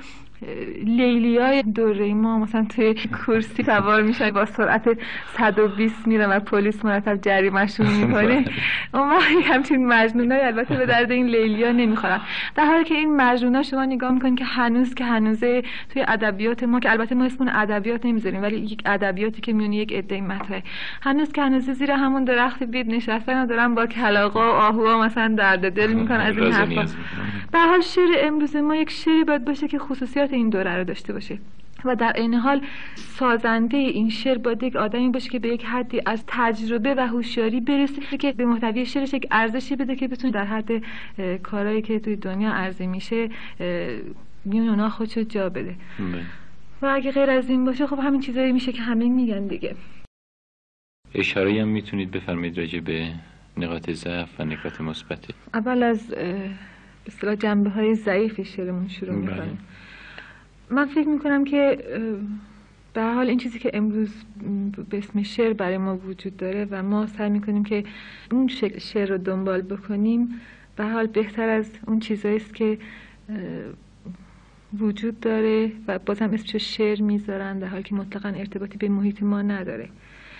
لیلیای 0.85 1.63
دوره 1.63 2.13
ما 2.13 2.39
مثلا 2.39 2.65
توی 2.75 2.93
کرسی 2.93 3.63
سوار 3.63 4.01
میشن 4.01 4.31
با 4.31 4.45
سرعت 4.45 4.97
120 5.37 6.07
میرن 6.07 6.29
و 6.29 6.39
پلیس 6.39 6.85
مرتب 6.85 7.21
جریمهشون 7.21 7.87
می‌کنه. 7.87 8.45
اون 8.93 9.11
همچین 9.43 9.87
مجنونای 9.87 10.41
البته 10.41 10.75
به 10.75 10.85
درد 10.85 11.11
این 11.11 11.25
لیلیا 11.27 11.71
نمی‌خورن. 11.71 12.21
در 12.55 12.65
حالی 12.65 12.83
که 12.83 12.95
این 12.95 13.15
مجنونا 13.15 13.63
شما 13.63 13.85
نگاه 13.85 14.11
می‌کنین 14.11 14.35
که 14.35 14.45
هنوز 14.45 14.93
که 14.93 15.05
هنوزه 15.05 15.63
توی 15.89 16.05
ادبیات 16.07 16.63
ما 16.63 16.79
که 16.79 16.91
البته 16.91 17.15
ما 17.15 17.25
اسمون 17.25 17.49
ادبیات 17.49 18.05
نمی‌ذاریم 18.05 18.41
ولی 18.41 18.57
یک 18.57 18.81
ادبیاتی 18.85 19.41
که 19.41 19.53
میونی 19.53 19.77
یک 19.77 19.93
عده 19.93 20.21
مطرحه. 20.21 20.63
هنوز 21.01 21.31
که 21.31 21.41
هنوز 21.41 21.69
زیر 21.69 21.91
همون 21.91 22.23
درخت 22.23 22.63
بید 22.63 22.87
نشستن 22.89 23.43
و 23.43 23.45
دارن 23.45 23.75
با 23.75 23.85
کلاغا 23.85 24.39
و 24.39 24.53
آهوها 24.53 25.01
مثلا 25.01 25.35
درد 25.37 25.71
دل 25.71 25.90
می‌کنن 25.93 26.19
از 26.19 26.37
این 26.37 26.51
حرفا. 26.51 26.85
به 27.51 27.59
هر 27.59 27.67
حال 27.67 27.81
شعر 27.81 28.09
امروز 28.19 28.55
ما 28.55 28.75
یک 28.75 28.89
شعری 28.89 29.23
باید 29.23 29.45
باشه 29.45 29.67
که 29.67 29.79
خصوصیات 29.79 30.33
این 30.33 30.49
دوره 30.49 30.77
رو 30.77 30.83
داشته 30.83 31.13
باشه 31.13 31.39
و 31.85 31.95
در 31.95 32.13
این 32.15 32.33
حال 32.33 32.61
سازنده 32.95 33.77
این 33.77 34.09
شعر 34.09 34.37
باید 34.37 34.63
یک 34.63 34.75
آدمی 34.75 35.09
باشه 35.09 35.29
که 35.29 35.39
به 35.39 35.47
یک 35.47 35.65
حدی 35.65 36.01
از 36.05 36.23
تجربه 36.27 36.95
و 36.95 37.07
هوشیاری 37.07 37.61
برسه 37.61 38.17
که 38.17 38.31
به 38.31 38.45
محتوی 38.45 38.85
شعرش 38.85 39.13
یک 39.13 39.27
ارزشی 39.31 39.75
بده 39.75 39.95
که 39.95 40.07
بتونه 40.07 40.33
در 40.33 40.45
حد 40.45 40.71
کارهایی 41.43 41.81
که 41.81 41.99
توی 41.99 42.15
دنیا 42.15 42.51
عرضه 42.51 42.87
میشه 42.87 43.29
میون 44.45 44.69
اونا 44.69 44.89
خودشو 44.89 45.23
جا 45.23 45.49
بده 45.49 45.75
بله. 45.99 46.25
و 46.81 46.85
اگه 46.85 47.11
غیر 47.11 47.29
از 47.29 47.49
این 47.49 47.65
باشه 47.65 47.87
خب 47.87 47.99
همین 47.99 48.21
چیزایی 48.21 48.51
میشه 48.51 48.71
که 48.71 48.81
همه 48.81 49.09
میگن 49.09 49.47
دیگه 49.47 49.75
اشاره 51.15 51.61
هم 51.61 51.67
می‌تونید 51.67 52.11
بفرمایید 52.11 52.57
راجع 52.57 52.79
به 52.79 53.13
نقاط 53.57 53.89
ضعف 53.89 54.39
و 54.39 54.45
نکات 54.45 54.81
مثبت. 54.81 55.25
اول 55.53 55.83
از 55.83 56.13
اصطلاح 57.07 57.35
جنبه 57.35 57.69
های 57.69 57.95
ضعیف 57.95 58.41
شعرمون 58.41 58.87
شروع 58.87 59.15
بله. 59.15 59.19
می‌کنیم 59.21 59.59
من 60.69 60.85
فکر 60.85 61.07
می‌کنم 61.07 61.43
که 61.43 61.77
به 62.93 63.01
هر 63.01 63.13
حال 63.13 63.27
این 63.27 63.37
چیزی 63.37 63.59
که 63.59 63.71
امروز 63.73 64.09
به 64.89 64.97
اسم 64.97 65.23
شعر 65.23 65.53
برای 65.53 65.77
ما 65.77 65.97
وجود 65.97 66.37
داره 66.37 66.67
و 66.71 66.83
ما 66.83 67.07
سعی 67.07 67.29
می‌کنیم 67.29 67.63
که 67.63 67.83
اون 68.31 68.47
شعر 68.77 69.09
رو 69.09 69.17
دنبال 69.17 69.61
بکنیم 69.61 70.41
به 70.75 70.85
حال 70.85 71.07
بهتر 71.07 71.49
از 71.49 71.71
اون 71.87 71.99
چیزایی 71.99 72.35
است 72.35 72.55
که 72.55 72.77
وجود 74.79 75.19
داره 75.19 75.71
و 75.87 75.99
بازم 75.99 76.29
اسمشو 76.33 76.57
شعر 76.57 77.01
می‌ذارن 77.01 77.59
در 77.59 77.67
حالی 77.67 77.83
که 77.83 77.95
مطلقا 77.95 78.29
ارتباطی 78.29 78.77
به 78.77 78.89
محیط 78.89 79.23
ما 79.23 79.41
نداره. 79.41 79.89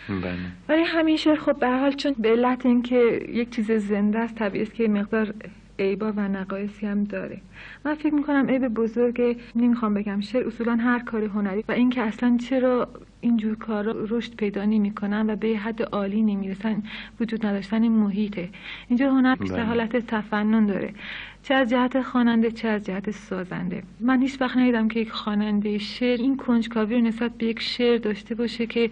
بله. 0.09 0.37
ولی 0.69 0.81
همین 0.81 1.17
شعر 1.17 1.35
خب 1.35 1.59
به 1.59 1.69
حال 1.69 1.91
چون 1.91 2.15
به 2.19 2.29
علت 2.29 2.65
اینکه 2.65 3.25
یک 3.29 3.49
چیز 3.49 3.71
زنده 3.71 4.19
است 4.19 4.35
طبیعی 4.35 4.63
است 4.63 4.73
که 4.73 4.87
مقدار 4.87 5.33
عیبا 5.79 6.11
و 6.11 6.19
نقایصی 6.19 6.87
هم 6.87 7.03
داره. 7.03 7.41
من 7.85 7.95
فکر 7.95 8.13
می‌کنم 8.13 8.47
عیب 8.49 8.67
بزرگ 8.67 9.37
نمی‌خوام 9.55 9.93
بگم 9.93 10.21
شعر 10.21 10.47
اصولا 10.47 10.75
هر 10.75 10.99
کار 10.99 11.23
هنری 11.23 11.63
و 11.67 11.71
اینکه 11.71 12.01
اصلا 12.01 12.37
چرا 12.37 12.87
اینجور 13.21 13.55
کارا 13.55 13.95
رشد 14.09 14.35
پیدا 14.35 14.65
نمی‌کنن 14.65 15.29
و 15.29 15.35
به 15.35 15.47
حد 15.47 15.81
عالی 15.81 16.21
نمی‌رسن 16.21 16.83
وجود 17.19 17.45
نداشتن 17.45 17.87
محیطه. 17.87 18.49
اینجور 18.87 19.07
هنر 19.07 19.35
بیشتر 19.35 19.55
بله. 19.55 19.65
حالت 19.65 19.95
تفنن 20.07 20.65
داره. 20.65 20.93
چه 21.43 21.53
از 21.53 21.69
جهت 21.69 22.01
خواننده 22.01 22.51
چه 22.51 22.67
از 22.67 22.85
جهت 22.85 23.11
سازنده. 23.11 23.83
من 23.99 24.21
هیچ 24.21 24.41
وقت 24.41 24.57
ندیدم 24.57 24.87
که 24.87 24.99
یک 24.99 25.11
خواننده 25.11 25.77
شعر 25.77 26.19
این 26.19 26.37
کنجکاوی 26.37 26.95
رو 26.95 27.01
نسبت 27.01 27.31
به 27.31 27.45
یک 27.45 27.59
شعر 27.59 27.97
داشته 27.97 28.35
باشه 28.35 28.65
که 28.65 28.89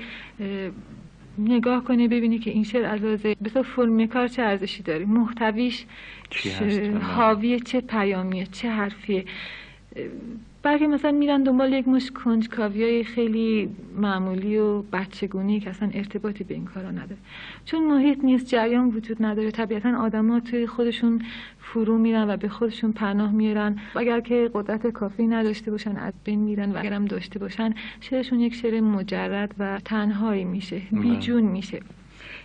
نگاه 1.40 1.84
کنی 1.84 2.08
ببینی 2.08 2.40
که 2.40 2.52
این 2.52 2.64
شعر 2.64 2.86
از 2.86 3.02
لحاظ 3.04 3.26
بسیار 3.26 3.64
فرم 3.66 4.08
کار 4.08 4.28
چه 4.28 4.42
ارزشی 4.44 4.84
داره 4.84 5.06
محتویش 5.06 5.86
چی 6.30 6.50
ش- 6.50 6.62
هست؟ 6.62 6.84
حاوی 7.02 7.60
چه 7.60 7.82
پیامیه 7.82 8.46
چه 8.46 8.70
حرفیه 8.72 9.26
بلکه 10.64 10.88
مثلا 10.88 11.12
میرن 11.12 11.44
دنبال 11.44 11.74
یک 11.74 11.88
مش 11.88 12.12
کنجکاوی 12.12 12.84
های 12.84 13.04
خیلی 13.04 13.70
معمولی 13.96 14.58
و 14.58 14.82
بچگونی 14.82 15.60
که 15.60 15.70
اصلا 15.70 15.90
ارتباطی 15.94 16.44
به 16.44 16.54
این 16.54 16.66
کارا 16.66 16.92
نداره. 16.92 17.18
چون 17.66 17.84
محیط 17.84 18.24
نیست 18.24 18.46
جریان 18.46 18.88
وجود 18.88 19.18
نداره. 19.26 19.52
طبیعتا 19.52 20.02
آدما 20.02 20.40
توی 20.40 20.68
خودشون 20.68 21.22
فرو 21.60 21.98
میرن 21.98 22.30
و 22.30 22.38
به 22.38 22.50
خودشون 22.50 22.92
پناه 22.92 23.32
میارن. 23.32 23.80
و 23.96 24.00
اگر 24.00 24.20
که 24.20 24.52
قدرت 24.54 24.88
کافی 24.88 25.28
نداشته 25.28 25.72
باشن 25.72 25.96
از 25.96 26.14
بین 26.24 26.40
میرن 26.40 26.72
و 26.72 26.78
اگرم 26.78 27.06
داشته 27.06 27.40
باشن 27.40 27.74
شعرشون 28.02 28.40
یک 28.40 28.56
شعر 28.56 28.80
مجرد 28.80 29.56
و 29.60 29.80
تنهایی 29.86 30.44
میشه 30.44 30.82
بله. 30.92 31.02
بیجون 31.02 31.44
میشه. 31.44 31.80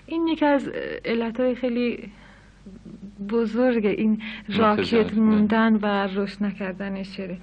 این 0.07 0.29
یکی 0.29 0.45
از 0.45 0.69
علتهای 1.05 1.55
خیلی 1.55 2.11
بزرگ 3.31 3.87
این 3.87 4.23
راکت 4.49 4.95
متضاد، 4.95 5.19
موندن 5.19 5.79
و 5.83 5.87
رشد 6.07 6.45
نکردن 6.45 7.03
شعره. 7.03 7.39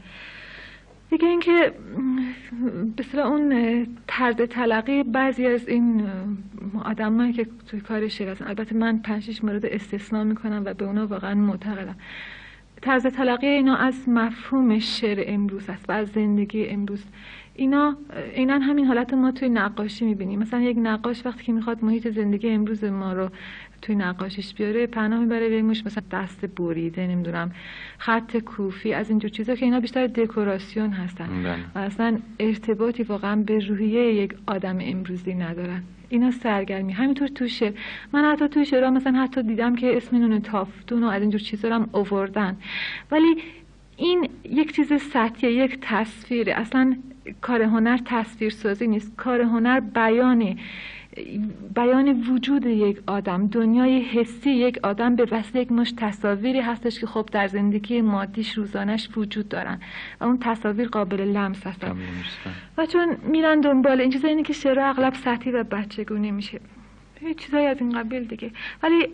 دیگه 1.12 1.28
اینکه 1.28 1.74
م، 1.98 2.92
به 2.96 3.04
اصطلاح 3.04 3.28
اون 3.28 3.88
طرز 4.08 4.36
تلقی 4.36 5.04
بعضی 5.04 5.48
از 5.48 5.68
این 5.68 6.04
آدمایی 6.84 7.34
که 7.34 7.48
توی 7.68 7.80
کار 7.80 8.08
شعر 8.08 8.30
هستن 8.30 8.48
البته 8.48 8.76
من 8.76 8.98
پنج 8.98 9.24
شش 9.24 9.44
مورد 9.44 9.66
استثنا 9.66 10.24
می‌کنم 10.24 10.62
و 10.66 10.74
به 10.74 10.86
اونا 10.86 11.08
واقعا 11.08 11.36
معتقدم. 11.36 11.96
طرز 12.82 13.06
تلقی 13.06 13.48
اینا 13.48 13.76
از 13.76 14.10
مفهوم 14.10 14.80
شعر 14.80 15.24
امروز 15.28 15.70
است 15.70 15.90
و 15.90 15.92
از 15.92 16.08
زندگی 16.08 16.68
امروز. 16.68 17.04
اینا 17.56 17.98
اینا 18.36 18.60
همین 18.60 18.86
حالت 18.86 19.14
ما 19.14 19.32
توی 19.32 19.50
نقاشی 19.50 20.06
می‌بینیم. 20.06 20.40
مثلا 20.40 20.62
یک 20.62 20.78
نقاش 20.80 21.26
وقتی 21.26 21.44
که 21.44 21.54
می‌خواد 21.54 21.84
محیط 21.84 22.08
زندگی 22.08 22.50
امروز 22.50 22.84
ما 22.84 23.14
رو 23.14 23.30
توی 23.82 23.96
نقاشیش 23.96 24.54
بیاره 24.54 24.88
پناه 24.88 25.20
می‌بره 25.20 25.50
به 25.50 25.62
موش 25.62 25.86
مثلا 25.86 26.04
دست 26.12 26.46
بریده 26.46 27.08
نمی‌دونم 27.08 27.52
خط 27.98 28.38
کوفی 28.38 28.94
از 28.94 29.10
اینجور 29.10 29.32
چیزا 29.32 29.56
که 29.56 29.66
اینا 29.66 29.80
بیشتر 29.80 30.08
دکوراسیون 30.08 30.90
هستن. 30.90 31.44
بله. 31.44 31.56
و 31.76 31.80
اصلا 31.80 32.18
ارتباطی 32.40 33.04
واقعا 33.04 33.36
به 33.36 33.60
روحیه 33.60 34.14
یک 34.14 34.34
آدم 34.48 34.78
امروزی 34.82 35.34
ندارن. 35.34 35.84
اینا 36.10 36.32
سرگرمی. 36.32 36.94
همینطور 36.94 37.28
تو 37.28 37.48
شعر. 37.48 37.74
من 38.14 38.32
حتی 38.32 38.48
تو 38.48 38.64
شعرها 38.64 38.90
مثلا 38.90 39.24
حتی 39.24 39.44
دیدم 39.44 39.76
که 39.76 39.98
اسم 39.98 40.18
نون 40.18 40.42
تافتون 40.42 41.04
و 41.04 41.08
از 41.08 41.22
اینجور 41.22 41.42
چیزا 41.42 41.76
هم 41.76 41.90
اووردن. 41.92 42.58
ولی 43.12 43.38
این 44.02 44.30
یک 44.44 44.76
چیز 44.76 44.94
سطحیه 44.94 45.52
یک 45.52 45.78
تصویره 45.82 46.54
اصلا 46.54 46.96
کار 47.42 47.62
هنر 47.62 48.00
تصویر 48.06 48.50
سازی 48.50 48.88
نیست. 48.88 49.16
کار 49.18 49.42
هنر 49.42 49.80
بیانه. 49.80 50.56
بیان 51.76 52.24
وجود 52.30 52.66
یک 52.66 53.02
آدم. 53.08 53.48
دنیای 53.48 54.02
حسی 54.02 54.50
یک 54.50 54.80
آدم 54.84 55.16
به 55.16 55.28
وسیله 55.32 55.62
یک 55.62 55.72
مش 55.72 55.94
تصاویری 55.98 56.60
هستش 56.60 57.00
که 57.00 57.08
خب 57.08 57.30
در 57.32 57.48
زندگی 57.48 58.02
مادیش 58.02 58.58
روزانش 58.58 59.10
وجود 59.16 59.50
دارن. 59.50 59.80
و 60.22 60.24
اون 60.24 60.38
تصاویر 60.42 60.88
قابل 60.88 61.22
لمس 61.22 61.68
هستن. 61.68 61.98
و 62.78 62.86
چون 62.86 63.18
میرن 63.24 63.62
دنبال 63.62 64.02
این 64.02 64.10
چیزا 64.10 64.28
اینه 64.28 64.44
که 64.44 64.54
شعر 64.54 64.80
اغلب 64.80 65.14
سطحی 65.14 65.52
و 65.52 65.64
بچگونه 65.64 66.32
میشه. 66.32 66.60
چیزایی 67.38 67.66
از 67.66 67.78
این 67.80 67.92
قبیل 68.00 68.24
دیگه. 68.24 68.52
ولی 68.84 69.08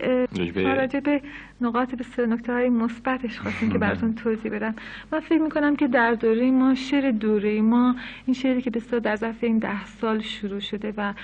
راجع 0.64 1.00
به 1.00 1.20
نقاط 1.60 1.94
به 1.94 2.26
نکته 2.26 2.52
های 2.52 2.68
مثبتش 2.68 3.38
خواستیم 3.38 3.70
که 3.72 3.78
براتون 3.88 4.14
توضیح 4.14 4.52
بدم. 4.52 4.74
من 5.12 5.20
فکر 5.20 5.38
می‌کنم 5.38 5.76
که 5.76 5.88
در 5.88 6.14
دوره 6.14 6.50
ما 6.50 6.74
شعر 6.74 7.10
دوره 7.10 7.60
ما 7.60 7.96
این 8.26 8.34
شعری 8.34 8.62
که 8.62 8.70
بسیار 8.70 9.00
در 9.00 9.16
ظرف 9.16 9.44
این 9.44 9.58
ده 9.58 9.86
سال 9.86 10.20
شروع 10.20 10.60
شده 10.60 10.94
و 10.96 11.14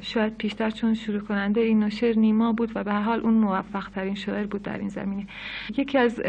شاید 0.00 0.36
پیشتر 0.36 0.70
چون 0.70 0.94
شروع 0.94 1.20
کننده 1.20 1.60
این 1.60 1.88
شعر 1.88 2.18
نیما 2.18 2.52
بود 2.52 2.72
و 2.74 2.84
به 2.84 2.92
هر 2.92 3.02
حال 3.02 3.20
اون 3.20 3.34
موفق 3.34 3.88
ترین 3.88 4.14
شاعر 4.14 4.46
بود 4.46 4.62
در 4.62 4.78
این 4.78 4.88
زمینه. 4.88 5.26
یکی 5.76 5.98
از 5.98 6.22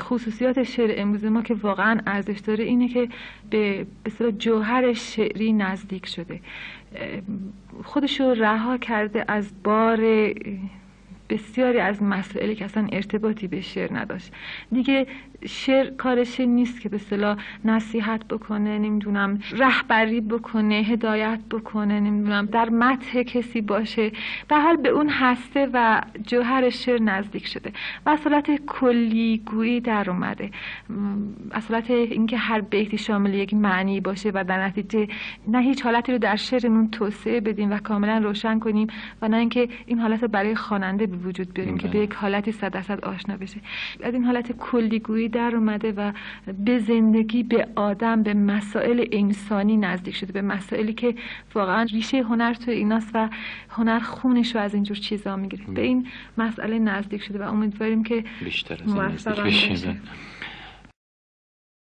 خصوصیات 0.00 0.62
شعر 0.62 0.94
امروز 0.96 1.24
ما 1.24 1.42
که 1.42 1.54
واقعا 1.54 2.00
ارزش 2.06 2.38
داره 2.38 2.64
اینه 2.64 2.88
که 2.88 3.08
به 3.50 3.86
اصطلاح 4.06 4.30
جوهر 4.30 4.92
شعری 4.92 5.52
نزدیک 5.52 6.06
شده. 6.06 6.40
خودش 7.84 8.20
رو 8.20 8.34
رها 8.34 8.78
کرده 8.78 9.24
از 9.28 9.52
بار 9.64 10.32
بسیاری 11.30 11.80
از 11.80 12.02
مسائلی 12.02 12.54
که 12.54 12.64
اصلا 12.64 12.86
ارتباطی 12.92 13.46
به 13.46 13.60
شعر 13.60 13.98
نداشت. 13.98 14.32
دیگه 14.72 15.06
شعر 15.46 15.90
کارش 15.90 16.40
نیست 16.40 16.80
که 16.80 16.88
به 16.88 16.98
صلاح 16.98 17.36
نصیحت 17.64 18.24
بکنه 18.24 18.78
نمی‌دونم 18.78 19.38
رهبری 19.50 20.20
بکنه 20.20 20.74
هدایت 20.74 21.40
بکنه 21.50 22.00
نمی‌دونم 22.00 22.46
در 22.46 22.68
متح 22.68 23.22
کسی 23.22 23.60
باشه. 23.60 24.12
به 24.48 24.56
حال 24.56 24.76
به 24.76 24.88
اون 24.88 25.08
هسته 25.08 25.68
و 25.72 26.02
جوهر 26.26 26.70
شعر 26.70 27.02
نزدیک 27.02 27.46
شده. 27.46 27.72
و 28.06 28.10
اصالت 28.10 28.66
کلی 28.66 29.42
گویی 29.46 29.80
در 29.80 30.10
اومده. 30.10 30.50
اصالت 31.52 31.90
اینکه 31.90 32.36
هر 32.36 32.60
بیتی 32.60 32.98
شامل 32.98 33.34
یک 33.34 33.54
معنی 33.54 34.00
باشه 34.00 34.30
و 34.34 34.44
در 34.44 34.66
نتیجه 34.66 35.08
نه 35.48 35.62
هیچ 35.62 35.82
حالتی 35.82 36.12
رو 36.12 36.18
در 36.18 36.36
شعرمون 36.36 36.90
توسعه 36.90 37.40
بدیم 37.40 37.72
و 37.72 37.78
کاملا 37.78 38.18
روشن 38.18 38.58
کنیم 38.58 38.86
و 39.22 39.28
نه 39.28 39.36
اینکه 39.36 39.68
این 39.86 39.98
حالت 39.98 40.24
برای 40.24 40.54
خواننده 40.54 41.06
وجود 41.20 41.54
بیاریم 41.54 41.78
که 41.78 41.88
به. 41.88 41.98
یک 41.98 42.14
حالتی 42.14 42.52
صد 42.52 42.72
درصد 42.72 43.04
آشنا 43.04 43.36
بشه 43.36 43.60
از 44.02 44.14
این 44.14 44.24
حالت 44.24 44.52
کلیگویی 44.52 45.28
در 45.28 45.56
اومده 45.56 45.92
و 45.92 46.12
به 46.64 46.78
زندگی 46.78 47.42
به 47.42 47.68
آدم 47.76 48.22
به 48.22 48.34
مسائل 48.34 49.06
انسانی 49.12 49.76
نزدیک 49.76 50.16
شده 50.16 50.32
به 50.32 50.42
مسائلی 50.42 50.92
که 50.92 51.14
واقعا 51.54 51.82
ریشه 51.82 52.22
هنر 52.22 52.54
تو 52.54 52.70
ایناست 52.70 53.10
و 53.14 53.28
هنر 53.70 53.98
خونش 54.00 54.54
رو 54.54 54.60
از 54.60 54.74
اینجور 54.74 54.96
چیزا 54.96 55.36
می‌گیره 55.36 55.64
به 55.64 55.82
این 55.82 56.06
مسئله 56.38 56.78
نزدیک 56.78 57.22
شده 57.22 57.38
و 57.38 57.48
امیدواریم 57.48 58.04
که 58.04 58.24
بیشتر 58.44 58.74
از 58.74 58.94
این 58.94 59.02
نزدیک 59.02 59.34
بشیم. 59.34 60.00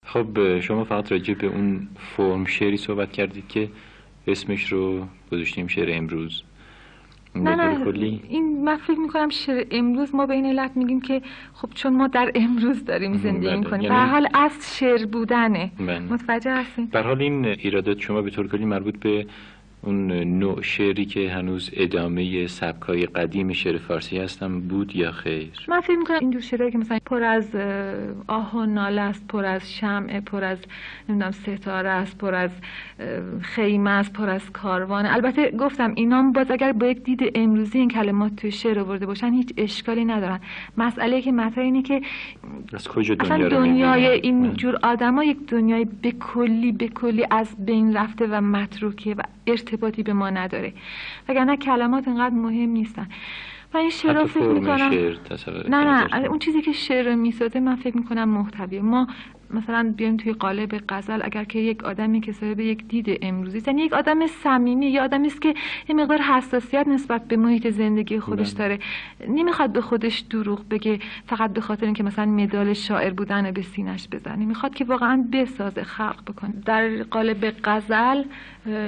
خب 0.07 0.61
شما 0.61 0.85
فقط 0.85 1.13
راجع 1.13 1.35
به 1.35 1.47
اون 1.47 1.89
فرم 2.17 2.45
شعری 2.45 2.77
صحبت 2.77 3.13
کردید 3.13 3.49
که 3.49 3.69
اسمش 4.27 4.73
رو 4.73 5.07
گذاشتیم 5.33 5.67
شعر 5.67 5.89
امروز 5.93 6.43
نه 7.37 7.55
نه 7.57 7.85
کلی 7.85 8.23
این 8.29 8.65
من 8.65 8.77
فکر 8.77 8.99
می‌کنم 8.99 9.29
شعر 9.29 9.67
امروز 9.71 10.15
ما 10.15 10.27
به 10.27 10.35
این 10.35 10.47
علت 10.47 10.71
میگیم 10.77 11.01
که 11.01 11.23
خب 11.55 11.69
چون 11.75 11.93
ما 11.97 12.07
در 12.09 12.33
امروز 12.35 12.85
داریم 12.85 13.17
زندگی 13.17 13.47
بله. 13.47 13.57
می‌کنیم 13.57 13.83
یعنی- 13.93 14.11
حال 14.11 14.29
از 14.35 14.79
شعر 14.79 15.07
بودنه 15.07 15.71
بله. 15.79 15.99
متوجه 15.99 16.51
هستین 16.55 16.87
به 16.87 16.99
هر 16.99 17.05
حال 17.07 17.23
این 17.23 17.45
ایرادات 17.47 17.99
شما 17.99 18.23
به 18.23 18.31
طور 18.31 18.49
کلی 18.49 18.65
مربوط 18.65 18.99
به 18.99 19.27
اون 19.85 20.13
نوع 20.13 20.63
شعری 20.63 21.05
که 21.05 21.31
هنوز 21.31 21.71
ادامه 21.73 22.47
سبکای 22.47 23.07
قدیم 23.07 23.53
شعر 23.53 23.79
فارسی 23.79 24.19
هستم 24.19 24.61
بود 24.61 24.97
یا 24.97 25.13
خیر؟ 25.13 25.51
من 25.69 25.81
فکر 25.81 25.97
می‌کنم 25.97 26.19
این 26.21 26.31
جور 26.31 26.41
شعرهایی 26.41 26.73
که 26.73 26.79
مثلا 26.79 26.99
پر 27.07 27.23
از 27.23 27.57
آه 28.27 28.57
و 28.57 28.67
ناله 28.67 29.01
است 29.01 29.29
پر 29.29 29.45
از 29.45 29.75
شمع 29.75 30.21
پر 30.21 30.45
از 30.45 30.59
نمی‌دونم 31.09 31.31
ستاره 31.31 31.89
است 31.89 32.19
پر 32.19 32.35
از 32.35 32.51
خیمه 33.41 33.91
است 33.91 34.13
پر 34.13 34.29
از 34.29 34.51
کاروانه 34.53 35.15
البته 35.15 35.51
گفتم 35.51 35.93
اینا 35.97 36.23
باز 36.23 36.51
اگر 36.51 36.73
با 36.73 36.87
یک 36.87 37.03
دید 37.03 37.33
امروزی 37.35 37.79
این 37.79 37.89
کلمات 37.89 38.37
توی 38.37 38.51
شعر 38.51 38.79
آورده 38.79 39.07
باشن 39.07 39.33
هیچ 39.33 39.53
اشکالی 39.57 40.05
ندارن. 40.05 40.41
مسئله 40.77 41.23
که 41.23 41.33
مطرح 41.33 41.65
اینه 41.65 41.83
که 41.83 42.03
از 42.73 42.89
کجا 42.89 43.17
اصلا 43.21 43.37
دنیا 43.37 43.49
رو 43.49 43.67
دنیای 43.67 44.15
می‌بینیم؟ 44.15 44.43
این 44.43 44.55
جور 44.55 44.79
آدما 44.83 45.25
یک 45.25 45.47
دنیای 45.47 45.87
به 46.03 46.11
کلی 46.11 46.73
به 46.73 46.89
کلی 46.89 47.27
از 47.31 47.67
بین 47.67 47.97
رفته 47.97 48.27
و 48.27 48.41
متروکه 48.41 49.15
و 49.15 49.23
ارتباطی 49.73 50.03
به 50.03 50.13
ما 50.13 50.31
نداره. 50.31 50.73
وگرنه 51.29 51.57
کلمات 51.57 52.09
اینقدر 52.09 52.35
مهم 52.35 52.69
نیستن. 52.71 53.09
و 53.75 53.77
این 53.77 53.91
حتی 53.91 54.27
فکر 54.27 54.47
می‌کنم. 54.49 54.91
شعر 54.91 55.17
نه 55.69 55.85
نه 55.85 56.05
تصور- 56.09 56.27
اون 56.27 56.39
چیزی 56.39 56.63
که 56.63 56.73
شعر 56.73 57.09
رو 57.11 57.17
می‌سازه 57.17 57.61
من 57.61 57.77
فکر 57.77 57.97
می‌کنم 57.97 58.29
محتویه. 58.29 58.81
ما 58.81 59.07
مثلا 59.53 59.95
بیایم 59.97 60.17
توی 60.17 60.33
قالب 60.33 60.81
غزل 60.89 61.21
اگر 61.23 61.45
که 61.45 61.59
یک 61.59 61.85
آدمی 61.85 62.21
که 62.21 62.33
صاحب 62.33 62.61
یک 62.61 62.89
دید 62.89 63.19
امروزی 63.23 63.63
یعنی 63.67 63.83
یک 63.83 63.93
آدم 63.93 64.27
صمیمی 64.27 64.87
یا 64.87 65.05
آدمی 65.05 65.27
است 65.27 65.43
که 65.43 65.55
یه 65.89 65.95
مقدار 65.95 66.19
حساسیت 66.19 66.89
نسبت 66.89 67.29
به 67.29 67.37
محیط 67.37 67.71
زندگی 67.71 68.21
خودش 68.21 68.55
بله. 68.55 68.59
داره. 68.59 68.79
نمی‌خواد 69.29 69.73
به 69.73 69.81
خودش 69.81 70.19
دروغ 70.19 70.69
بگه 70.71 70.99
فقط 71.27 71.53
به 71.53 71.61
خاطر 71.61 71.85
اینکه 71.85 72.03
مثلا 72.03 72.27
مدال 72.27 72.73
شاعر 72.73 73.11
بودن 73.13 73.47
رو 73.47 73.53
به 73.53 73.63
سینش 73.63 74.09
بزنه. 74.13 74.45
می‌خواد 74.45 74.75
که 74.75 74.85
واقعا 74.85 75.25
بسازه 75.33 75.83
خلق 75.83 76.23
بکنه. 76.27 76.53
در 76.65 77.03
قالب 77.03 77.55
غزل 77.65 78.25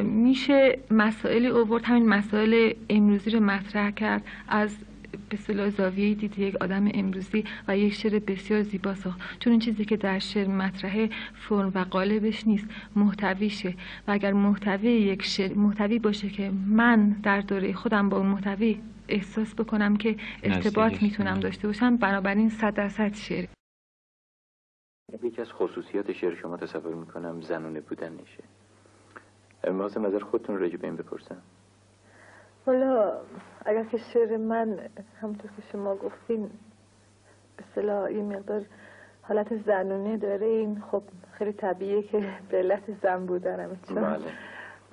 میشه 0.03 0.79
مسائلی 0.91 1.47
اوورد 1.47 1.85
همین 1.85 2.09
مسائل 2.09 2.73
امروزی 2.91 3.31
رو 3.31 3.41
مطرح 3.41 3.91
کرد. 3.91 4.23
از 4.49 4.77
به 5.29 5.37
صلاح 5.37 5.71
زاویه 5.71 6.15
دید 6.15 6.39
یک 6.39 6.57
آدم 6.57 6.89
امروزی 6.95 7.45
و 7.69 7.79
یک 7.79 7.95
شعر 7.95 8.19
بسیار 8.19 8.63
زیبا 8.63 8.95
ساخت. 8.95 9.21
چون 9.41 9.51
این 9.51 9.61
چیزی 9.61 9.85
که 9.85 9.97
در 9.97 10.19
شعر 10.19 10.49
مطرحه 10.49 11.11
فرم 11.35 11.73
و 11.75 11.79
قالبش 11.79 12.47
نیست 12.47 12.67
محتویشه 12.97 13.75
و 14.09 14.11
اگر 14.11 14.33
محتوی 14.33 14.91
یک 14.91 15.23
شعر 15.23 15.55
محتوی 15.55 15.99
باشه 15.99 16.29
که 16.29 16.53
من 16.67 17.09
در 17.09 17.41
دوره 17.41 17.73
خودم 17.73 18.09
با 18.09 18.17
اون 18.17 18.27
محتوی 18.27 18.81
احساس 19.09 19.55
بکنم 19.55 19.97
که 19.97 20.17
ارتباط. 20.43 21.03
می‌تونم 21.03 21.41
داشته 21.41 21.67
باشم 21.69 21.97
بنابراین 21.97 22.51
صد 22.51 22.75
درصد 22.75 23.15
شعر. 23.15 23.47
یکی 25.23 25.41
از 25.41 25.53
خصوصیات 25.53 26.13
شعر 26.13 26.35
شما 26.35 26.57
تصور 26.57 26.95
می‌کنم 26.95 27.41
زنونه 27.41 27.81
بودنشه 27.81 28.43
می‌خواستم 29.65 30.07
نظر 30.07 30.19
خودتون 30.19 30.59
راجع 30.59 30.77
به 30.77 30.87
این 30.87 30.97
بپرسم. 30.97 31.43
حالا 32.67 33.13
اگر 33.65 33.85
که 33.85 33.97
شعر 33.99 34.37
من 34.37 34.79
همونطور 35.21 35.51
که 35.57 35.63
شما 35.73 35.97
گفتین 35.97 36.51
صلاح 37.75 38.13
یه 38.13 38.23
مقدار 38.23 38.65
حالت 39.23 39.57
زنونه 39.57 40.17
داره 40.17 40.47
این 40.47 40.83
خب 40.91 41.03
خیلی 41.33 41.53
طبیعیه 41.53 42.03
که 42.03 42.25
به 42.49 42.57
علت 42.59 42.83
زن 43.03 43.27
بودنم 43.27 43.77
چون 43.89 44.03
بله. 44.03 44.19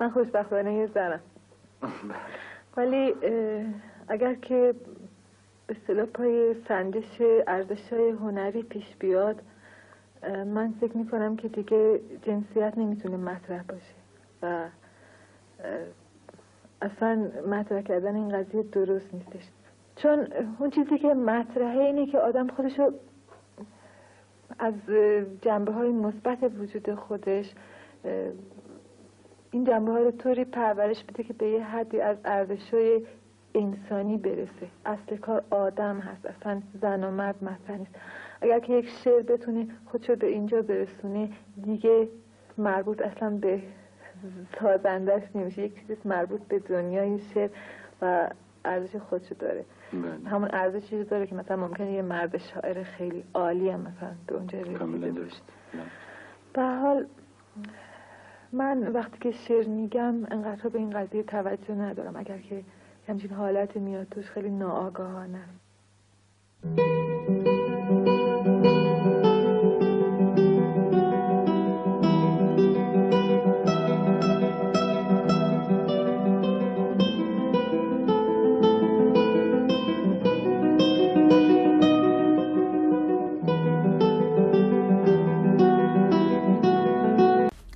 من 0.00 0.10
خوشبختانه 0.10 0.74
یه 0.74 0.86
زنم. 0.86 1.20
ولی 2.76 3.14
اگر 4.08 4.34
که 4.34 4.74
به 5.66 5.76
اصطلاح 5.80 6.06
پای 6.06 6.54
سنجش 6.68 7.22
ارزش 7.46 7.92
های 7.92 8.10
هنری 8.10 8.62
پیش 8.62 8.96
بیاد 8.96 9.42
من 10.46 10.74
فکر 10.80 10.96
می‌کنم 10.96 11.36
که 11.36 11.48
دیگه 11.48 12.00
جنسیت 12.22 12.78
نمی‌تونه 12.78 13.16
مطرح 13.16 13.62
باشه 13.62 13.94
و 14.42 14.68
اصلا 16.82 17.30
مطرح 17.48 17.82
کردن 17.82 18.14
این 18.14 18.28
قضیه 18.28 18.62
درست 18.62 19.14
نیستش. 19.14 19.48
چون 19.96 20.26
اون 20.58 20.70
چیزی 20.70 20.98
که 20.98 21.14
مطرحه 21.14 21.80
اینه 21.80 22.06
که 22.06 22.18
آدم 22.18 22.48
خودشو 22.48 22.92
از 24.58 24.74
جنبه 25.42 25.72
های 25.72 25.88
مثبت 25.88 26.38
وجود 26.58 26.94
خودش 26.94 27.54
این 29.50 29.64
جنبه 29.64 29.92
ها 29.92 29.98
رو 29.98 30.10
طوری 30.10 30.44
پرورش 30.44 31.04
بده 31.04 31.22
که 31.22 31.32
به 31.32 31.46
یه 31.48 31.64
حدی 31.64 32.00
از 32.00 32.16
ارزش 32.24 32.74
های 32.74 33.02
انسانی 33.54 34.16
برسه. 34.16 34.66
اصل 34.86 35.16
کار 35.16 35.44
آدم 35.50 35.98
هست 35.98 36.26
اصلا 36.26 36.62
زن 36.82 37.04
و 37.04 37.10
مرد 37.10 37.44
مطرح 37.44 37.76
نیست. 37.78 37.94
اگر 38.40 38.58
که 38.60 38.72
یک 38.72 38.88
شعر 38.88 39.22
بتونه 39.22 39.66
خودشو 39.86 40.16
به 40.16 40.26
اینجا 40.26 40.62
برسونه 40.62 41.28
دیگه 41.64 42.08
مربوط 42.58 43.02
اصلا 43.02 43.30
به 43.30 43.62
سازندش 44.60 45.22
نمیشه. 45.34 45.62
یک 45.62 45.80
چیزی 45.80 45.96
مربوط 46.04 46.40
به 46.40 46.58
دنیای 46.58 47.18
شعر 47.34 47.50
و 48.02 48.30
ارزش 48.64 48.96
خودشو 48.96 49.34
داره. 49.34 49.64
بله. 49.92 50.28
همون 50.28 50.48
ارزش 50.52 50.86
چیزی 50.90 51.04
داره 51.04 51.26
که 51.26 51.34
مثلا 51.34 51.56
ممکنه 51.56 51.92
یه 51.92 52.02
مرد 52.02 52.38
شاعر 52.38 52.82
خیلی 52.82 53.24
عالی 53.34 53.70
هم 53.70 53.80
مثلا 53.80 54.12
به 54.26 54.34
اونجا 54.34 54.58
رسیده 54.58 54.78
به 56.52 56.62
حال 56.62 57.06
من 58.52 58.92
وقتی 58.92 59.18
که 59.18 59.30
شعر 59.30 59.66
میگم 59.66 60.14
انقدر 60.30 60.68
به 60.68 60.78
این 60.78 60.90
قضیه 60.90 61.22
توجه 61.22 61.74
ندارم. 61.74 62.16
اگر 62.16 62.38
که 62.38 62.64
همچین 63.08 63.30
حالت 63.30 63.76
میاد 63.76 64.08
توش 64.08 64.30
خیلی 64.30 64.50
ناآگاهانه 64.50 65.44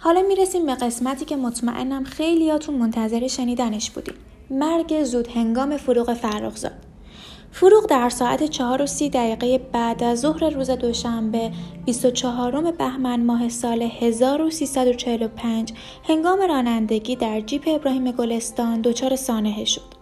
حالا 0.07 0.23
می‌رسیم 0.23 0.67
به 0.67 0.75
قسمتی 0.75 1.25
که 1.25 1.37
مطمئنم 1.37 2.05
خیلیاتون 2.05 2.75
منتظر 2.75 3.27
شنیدنش 3.27 3.91
بودیم 3.91 4.15
مرگ 4.51 5.05
زود 5.05 5.29
هنگام 5.29 5.77
فروغ 5.77 6.15
فرخزاد 6.15 6.73
فروغ 7.53 7.87
در 7.87 8.09
ساعت 8.09 8.45
چهار 8.45 8.83
و 8.83 8.87
سی 8.87 9.11
دقیقه 9.11 9.59
بعد 9.59 10.03
از 10.03 10.21
ظهر 10.21 10.51
روز 10.51 10.71
دوشنبه 10.71 11.51
24 11.85 12.71
بهمن 12.71 13.25
ماه 13.25 13.49
سال 13.49 13.83
1345 13.83 15.73
هنگام 16.09 16.41
رانندگی 16.41 17.17
در 17.17 17.41
جیپ 17.41 17.63
ابراهیم 17.67 18.11
گلستان 18.11 18.81
دچار 18.81 19.17
سانحه 19.17 19.65
شد. 19.65 19.97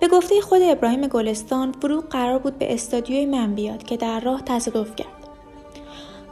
به 0.00 0.08
گفته 0.08 0.40
خود 0.40 0.62
ابراهیم 0.62 1.06
گلستان 1.06 1.72
فروغ 1.72 2.08
قرار 2.08 2.38
بود 2.38 2.58
به 2.58 2.74
استادیوی 2.74 3.26
من 3.26 3.54
بیاد 3.54 3.82
که 3.82 3.96
در 3.96 4.20
راه 4.20 4.42
تصادف 4.46 4.96
کرد. 4.96 5.21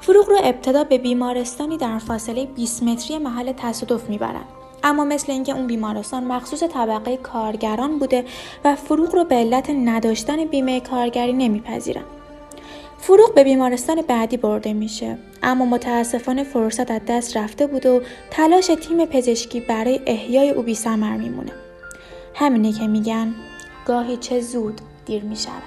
فروغ 0.01 0.29
رو 0.29 0.37
ابتدا 0.43 0.85
به 0.85 0.99
بیمارستانی 0.99 1.77
در 1.77 1.99
فاصله 1.99 2.47
20 2.47 2.83
متری 2.83 3.19
محل 3.19 3.53
تصادف 3.53 4.09
می‌برند 4.09 4.45
اما 4.85 5.05
مثل 5.05 5.33
اینکه 5.33 5.53
اون 5.53 5.67
بیمارستان 5.67 6.25
مخصوص 6.25 6.63
طبقه 6.63 7.17
کارگران 7.17 7.99
بوده 7.99 8.25
و 8.65 8.77
فروغ 8.77 9.15
رو 9.15 9.25
به 9.25 9.35
علت 9.35 9.71
نداشتن 9.71 10.45
بیمه 10.45 10.81
کارگری 10.81 11.33
نمیپذیرن. 11.33 12.05
فروغ 12.99 13.35
به 13.35 13.45
بیمارستان 13.45 14.03
بعدی 14.03 14.37
برده 14.37 14.73
میشه 14.73 15.19
اما 15.43 15.65
متاسفانه 15.65 16.45
فرصت 16.45 16.91
از 16.91 17.01
دست 17.09 17.37
رفته 17.37 17.67
بود 17.67 17.87
و 17.87 18.01
تلاش 18.31 18.67
تیم 18.67 19.05
پزشکی 19.05 19.61
برای 19.61 20.01
احیای 20.07 20.51
او 20.51 20.63
بی 20.63 20.79
میمونه. 21.19 21.53
همینه 22.35 22.73
که 22.73 22.87
میگن 22.87 23.35
گاهی 23.87 24.17
چه 24.17 24.41
زود 24.41 24.81
دیر 25.07 25.23
می‌شود. 25.23 25.63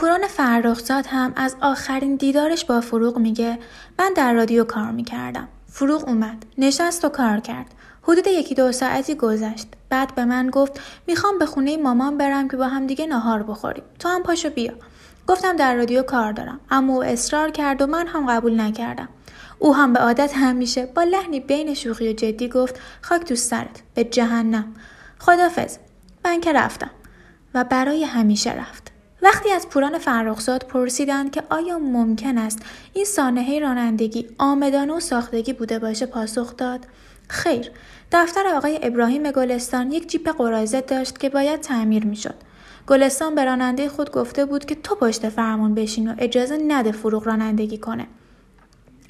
پوران 0.00 0.26
فرخزاد 0.26 1.06
هم 1.06 1.32
از 1.36 1.56
آخرین 1.60 2.16
دیدارش 2.16 2.64
با 2.64 2.80
فروغ 2.80 3.18
میگه 3.18 3.58
من 3.98 4.12
در 4.16 4.32
رادیو 4.32 4.64
کار 4.64 4.90
می‌کردم. 4.90 5.48
فروغ 5.68 6.08
اومد. 6.08 6.46
نشست 6.58 7.04
و 7.04 7.08
کار 7.08 7.40
کرد. 7.40 7.66
حدود 8.02 8.26
یکی 8.26 8.54
دو 8.54 8.72
ساعتی 8.72 9.14
گذشت. 9.14 9.66
بعد 9.88 10.14
به 10.14 10.24
من 10.24 10.50
گفت 10.50 10.80
می‌خوام 11.06 11.38
به 11.38 11.46
خونه 11.46 11.76
مامان 11.76 12.18
برم 12.18 12.48
که 12.48 12.56
با 12.56 12.68
هم 12.68 12.86
دیگه 12.86 13.06
نهار 13.06 13.42
بخوریم. 13.42 13.84
تو 13.98 14.08
هم 14.08 14.22
پاشو 14.22 14.50
بیا. 14.50 14.72
گفتم 15.26 15.56
در 15.56 15.74
رادیو 15.74 16.02
کار 16.02 16.32
دارم. 16.32 16.60
اما 16.70 16.92
او 16.92 17.04
اصرار 17.04 17.50
کرد 17.50 17.82
و 17.82 17.86
من 17.86 18.06
هم 18.06 18.26
قبول 18.26 18.60
نکردم. 18.60 19.08
او 19.58 19.74
هم 19.74 19.92
به 19.92 20.00
عادت 20.00 20.32
همیشه 20.36 20.86
با 20.86 21.02
لحنی 21.02 21.40
بین 21.40 21.74
شوخی 21.74 22.08
و 22.08 22.12
جدی 22.12 22.48
گفت 22.48 22.80
خاک 23.02 23.24
تو 23.24 23.34
سرت 23.34 23.82
به 23.94 24.04
جهنم 24.04 24.74
خدافز 25.18 25.78
من 26.24 26.40
که 26.40 26.52
رفتم 26.52 26.90
و 27.54 27.64
برای 27.64 28.04
همیشه 28.04 28.52
رفت 28.52 28.89
وقتی 29.22 29.52
از 29.52 29.68
پوران 29.68 29.98
فرخزاد 29.98 30.64
پرسیدند 30.64 31.30
که 31.30 31.42
آیا 31.50 31.78
ممکن 31.78 32.38
است 32.38 32.58
این 32.92 33.04
سانحه 33.04 33.58
رانندگی 33.58 34.26
آمدانه 34.38 34.92
و 34.92 35.00
ساختگی 35.00 35.52
بوده 35.52 35.78
باشه 35.78 36.06
پاسخ 36.06 36.56
داد 36.56 36.86
خیر 37.28 37.70
دفتر 38.12 38.46
آقای 38.46 38.78
ابراهیم 38.82 39.30
گلستان 39.30 39.92
یک 39.92 40.10
جیپ 40.10 40.28
قرازه 40.28 40.80
داشت 40.80 41.18
که 41.18 41.28
باید 41.28 41.60
تعمیر 41.60 42.06
می‌شد. 42.06 42.34
گلستان 42.86 43.34
به 43.34 43.44
راننده 43.44 43.88
خود 43.88 44.12
گفته 44.12 44.44
بود 44.44 44.64
که 44.64 44.74
تو 44.74 44.94
پشت 44.94 45.28
فرمون 45.28 45.74
بشین 45.74 46.10
و 46.10 46.14
اجازه 46.18 46.58
نده 46.68 46.92
فروغ 46.92 47.26
رانندگی 47.26 47.78
کنه. 47.78 48.06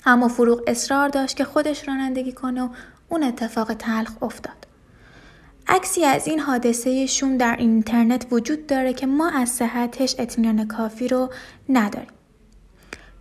اما 0.07 0.29
فروغ 0.29 0.61
اصرار 0.66 1.09
داشت 1.09 1.37
که 1.37 1.44
خودش 1.44 1.88
رانندگی 1.88 2.33
کنه 2.33 2.62
و 2.62 2.68
اون 3.09 3.23
اتفاق 3.23 3.75
تلخ 3.75 4.23
افتاد. 4.23 4.70
عکسی 5.71 6.05
از 6.05 6.27
این 6.27 6.41
حادثه 6.41 7.07
شوم 7.07 7.37
در 7.37 7.57
اینترنت 7.57 8.27
وجود 8.31 8.67
داره 8.67 8.93
که 8.93 9.07
ما 9.07 9.31
از 9.31 9.49
صحتش 9.49 10.15
اطمینان 10.19 10.69
کافی 10.69 11.09
رو 11.09 11.31
نداریم. 11.69 12.11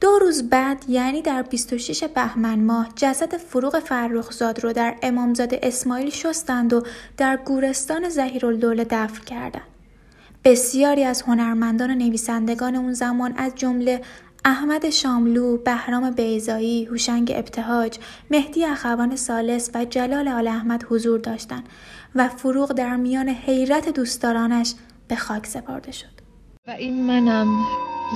دو 0.02 0.20
روز 0.22 0.50
بعد 0.50 0.86
یعنی 0.88 1.22
در 1.22 1.42
26 1.42 2.04
بهمن 2.04 2.60
ماه 2.60 2.90
جسد 2.96 3.38
فروغ 3.38 3.80
فرخزاد 3.80 4.64
رو 4.64 4.74
در 4.74 4.96
امامزاده 5.02 5.60
اسماعیل 5.64 6.10
شستند 6.10 6.74
و 6.74 6.84
در 7.18 7.38
گورستان 7.38 8.10
زهیرالدوله 8.10 8.84
دفن 8.84 9.24
کردند. 9.24 9.68
بسیاری 10.44 11.04
از 11.04 11.22
هنرمندان 11.22 11.92
و 11.92 11.96
نویسندگان 11.96 12.76
اون 12.76 12.94
زمان 12.94 13.34
از 13.38 13.56
جمله 13.56 14.02
احمد 14.46 14.90
شاملو، 14.90 15.58
بهرام 15.58 16.12
بیزایی، 16.12 16.86
هوشنگ 16.86 17.32
ابتهاج، 17.36 18.00
مهدی 18.32 18.66
اخوان 18.66 19.16
سالس 19.16 19.70
و 19.74 19.86
جلال 19.86 20.28
آل 20.28 20.48
احمد 20.48 20.86
حضور 20.90 21.20
داشتند 21.20 21.64
و 22.16 22.28
فروغ 22.30 22.72
در 22.72 22.96
میان 22.96 23.30
حیرت 23.30 23.90
دوستدارانش 23.90 24.74
به 25.08 25.16
خاک 25.16 25.46
سپرده 25.46 25.92
شد. 25.92 26.20
و 26.68 26.72
این 26.72 27.04
منم 27.08 27.66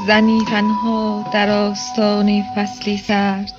زنی 0.08 0.46
تنها 0.46 1.30
در 1.34 1.50
آستان 1.50 2.44
فصلی 2.56 2.98
سرد 2.98 3.52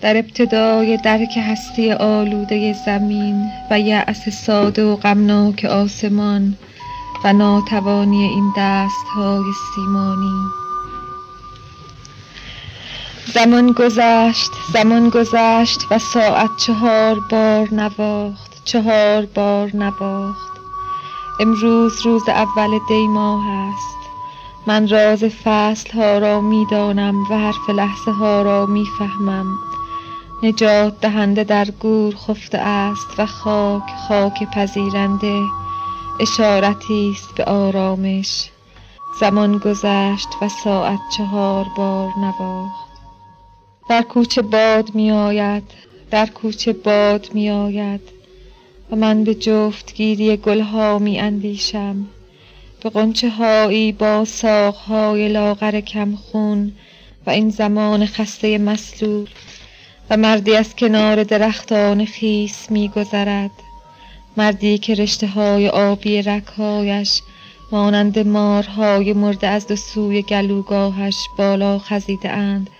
در 0.00 0.16
ابتدای 0.16 0.96
درک 0.96 1.38
هستی 1.38 1.92
آلوده 1.92 2.72
زمین 2.86 3.50
و 3.70 3.80
یأس 3.80 4.28
ساده 4.28 4.84
و 4.84 4.96
غمناک 4.96 5.64
آسمان 5.64 6.56
و 7.24 7.32
ناتوانی 7.32 8.24
این 8.24 8.52
دست 8.56 9.06
های 9.16 9.44
سیمانی 9.74 10.48
زمان 13.34 13.72
گذشت 13.72 14.50
زمان 14.72 15.08
گذشت 15.08 15.80
و 15.90 15.98
ساعت 15.98 16.50
چهار 16.66 17.20
بار 17.30 17.74
نواخت 17.74 18.53
چهار 18.64 19.26
بار 19.26 19.76
نواخت 19.76 20.60
امروز 21.40 22.06
روز 22.06 22.28
اول 22.28 22.78
دی 22.88 23.08
ماه 23.08 23.48
است. 23.48 23.96
من 24.66 24.88
راز 24.88 25.24
فصل 25.24 25.90
ها 25.90 26.18
را 26.18 26.40
می 26.40 26.66
دانم 26.70 27.22
و 27.30 27.38
حرف 27.38 27.70
لحظه 27.70 28.12
ها 28.12 28.42
را 28.42 28.66
می 28.66 28.86
فهمم. 28.98 29.46
نجات 30.42 31.00
دهنده 31.00 31.44
در 31.44 31.70
گور 31.70 32.14
خفته 32.14 32.58
است 32.58 33.06
و 33.18 33.26
خاک 33.26 33.82
خاک 34.08 34.50
پذیرنده 34.50 35.42
اشارتی 36.20 37.10
است 37.10 37.34
به 37.34 37.44
آرامش. 37.44 38.50
زمان 39.20 39.58
گذشت 39.58 40.28
و 40.40 40.48
ساعت 40.48 41.00
چهار 41.16 41.66
بار 41.76 42.10
نواخت 42.18 42.90
در 43.88 44.02
کوچه 44.02 44.42
باد 44.42 44.94
می 44.94 45.12
آید 45.12 45.62
در 46.10 46.26
کوچه 46.26 46.72
باد 46.72 47.28
می 47.34 47.50
آید. 47.50 48.13
و 48.90 48.96
من 48.96 49.24
به 49.24 49.34
جفتگیری 49.34 50.36
گلها 50.36 50.98
می 50.98 51.20
اندیشم 51.20 52.06
به 52.82 52.90
قنچه 52.90 53.30
هایی 53.30 53.92
با 53.92 54.24
ساقهای 54.24 55.28
لاغر 55.28 55.80
کم 55.80 56.16
خون 56.16 56.72
و 57.26 57.30
این 57.30 57.50
زمان 57.50 58.06
خسته 58.06 58.58
مسلول 58.58 59.28
و 60.10 60.16
مردی 60.16 60.56
از 60.56 60.76
کنار 60.76 61.22
درختان 61.22 62.04
خیس 62.04 62.70
می 62.70 62.88
گذرد 62.88 63.50
مردی 64.36 64.78
که 64.78 64.94
رشته 64.94 65.26
های 65.26 65.68
آبی 65.68 66.22
رکهایش 66.22 67.20
مانند 67.72 68.18
مارهای 68.18 69.12
مرده 69.12 69.46
از 69.46 69.66
دو 69.66 69.76
سوی 69.76 70.22
گلوگاهش 70.22 71.16
بالا 71.38 71.78
خزیده 71.78 72.30
اند 72.30 72.70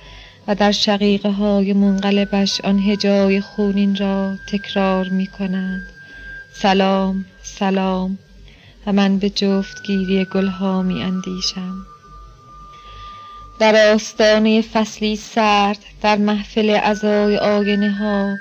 و 0.46 0.54
در 0.54 0.72
شقیقه 0.72 1.30
های 1.30 1.72
منقلبش 1.72 2.60
آن 2.60 2.78
هجای 2.78 3.40
خونین 3.40 3.96
را 3.96 4.36
تکرار 4.52 5.08
می 5.08 5.26
کنند 5.26 5.93
سلام 6.56 7.24
سلام. 7.42 8.18
و 8.86 8.92
من 8.92 9.18
به 9.18 9.30
جفتگیری 9.30 10.24
گلها 10.24 10.82
می 10.82 11.02
اندیشم. 11.02 11.86
در 13.58 13.92
آستانه 13.92 14.62
فصلی 14.62 15.16
سرد 15.16 15.78
در 16.02 16.16
محفل 16.16 16.80
ازای 16.82 17.38
آینه 17.38 17.90
ها 17.90 18.36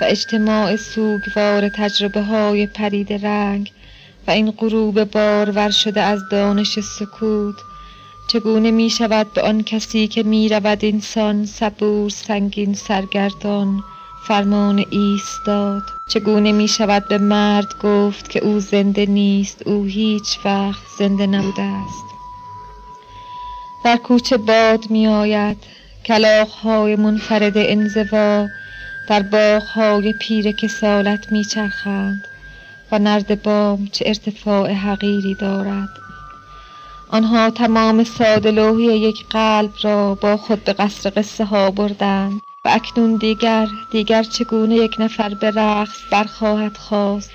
و 0.00 0.04
اجتماع 0.04 0.76
سوگوار 0.76 1.68
تجربه 1.68 2.22
های 2.22 2.66
پرید 2.66 3.12
رنگ 3.12 3.72
و 4.26 4.30
این 4.30 4.50
غروب 4.50 5.04
بارور 5.04 5.70
شده 5.70 6.00
از 6.00 6.20
دانش 6.30 6.80
سکوت 6.80 7.56
چگونه 8.32 8.70
می 8.70 8.90
شود 8.90 9.32
به 9.32 9.42
آن 9.42 9.62
کسی 9.62 10.08
که 10.08 10.22
می 10.22 10.48
رود 10.48 10.84
اینسان 10.84 11.46
صبور 11.46 12.10
سنگین 12.10 12.74
سرگردان 12.74 13.82
فرمان 14.28 14.84
ایستاد. 14.90 15.82
چگونه 16.08 16.52
می 16.52 16.68
شود 16.68 17.08
به 17.08 17.18
مرد 17.18 17.78
گفت 17.82 18.30
که 18.30 18.44
او 18.44 18.60
زنده 18.60 19.06
نیست 19.06 19.62
او 19.66 19.84
هیچ 19.84 20.38
وقت 20.44 20.82
زنده 20.98 21.26
نبوده 21.26 21.62
است. 21.62 22.04
در 23.84 23.96
کوچه 23.96 24.36
باد 24.36 24.90
می 24.90 25.06
آید. 25.06 25.56
های 26.62 26.96
منفرد 26.96 27.52
انزوا 27.56 28.46
در 29.08 29.22
باغهای 29.22 30.12
پیر 30.12 30.52
کسالت 30.52 31.32
می 31.32 31.44
چرخند 31.44 32.24
و 32.92 32.98
نرد 32.98 33.42
بام 33.42 33.88
چه 33.92 34.04
ارتفاع 34.08 34.72
حقیری 34.72 35.34
دارد. 35.34 35.88
آنها 37.08 37.50
تمام 37.50 38.04
سادلوحی 38.04 38.84
یک 38.84 39.26
قلب 39.30 39.72
را 39.82 40.14
با 40.14 40.36
خود 40.36 40.64
به 40.64 40.72
قصر 40.72 41.12
قصه 41.16 41.44
ها 41.44 41.70
بردند. 41.70 42.40
و 42.66 42.68
اکنون 42.68 43.16
دیگر 43.16 43.68
دیگر 43.90 44.22
چگونه 44.22 44.74
یک 44.74 44.96
نفر 44.98 45.34
به 45.34 45.50
رقص 45.50 45.98
برخواهد 46.12 46.76
خواست 46.76 47.30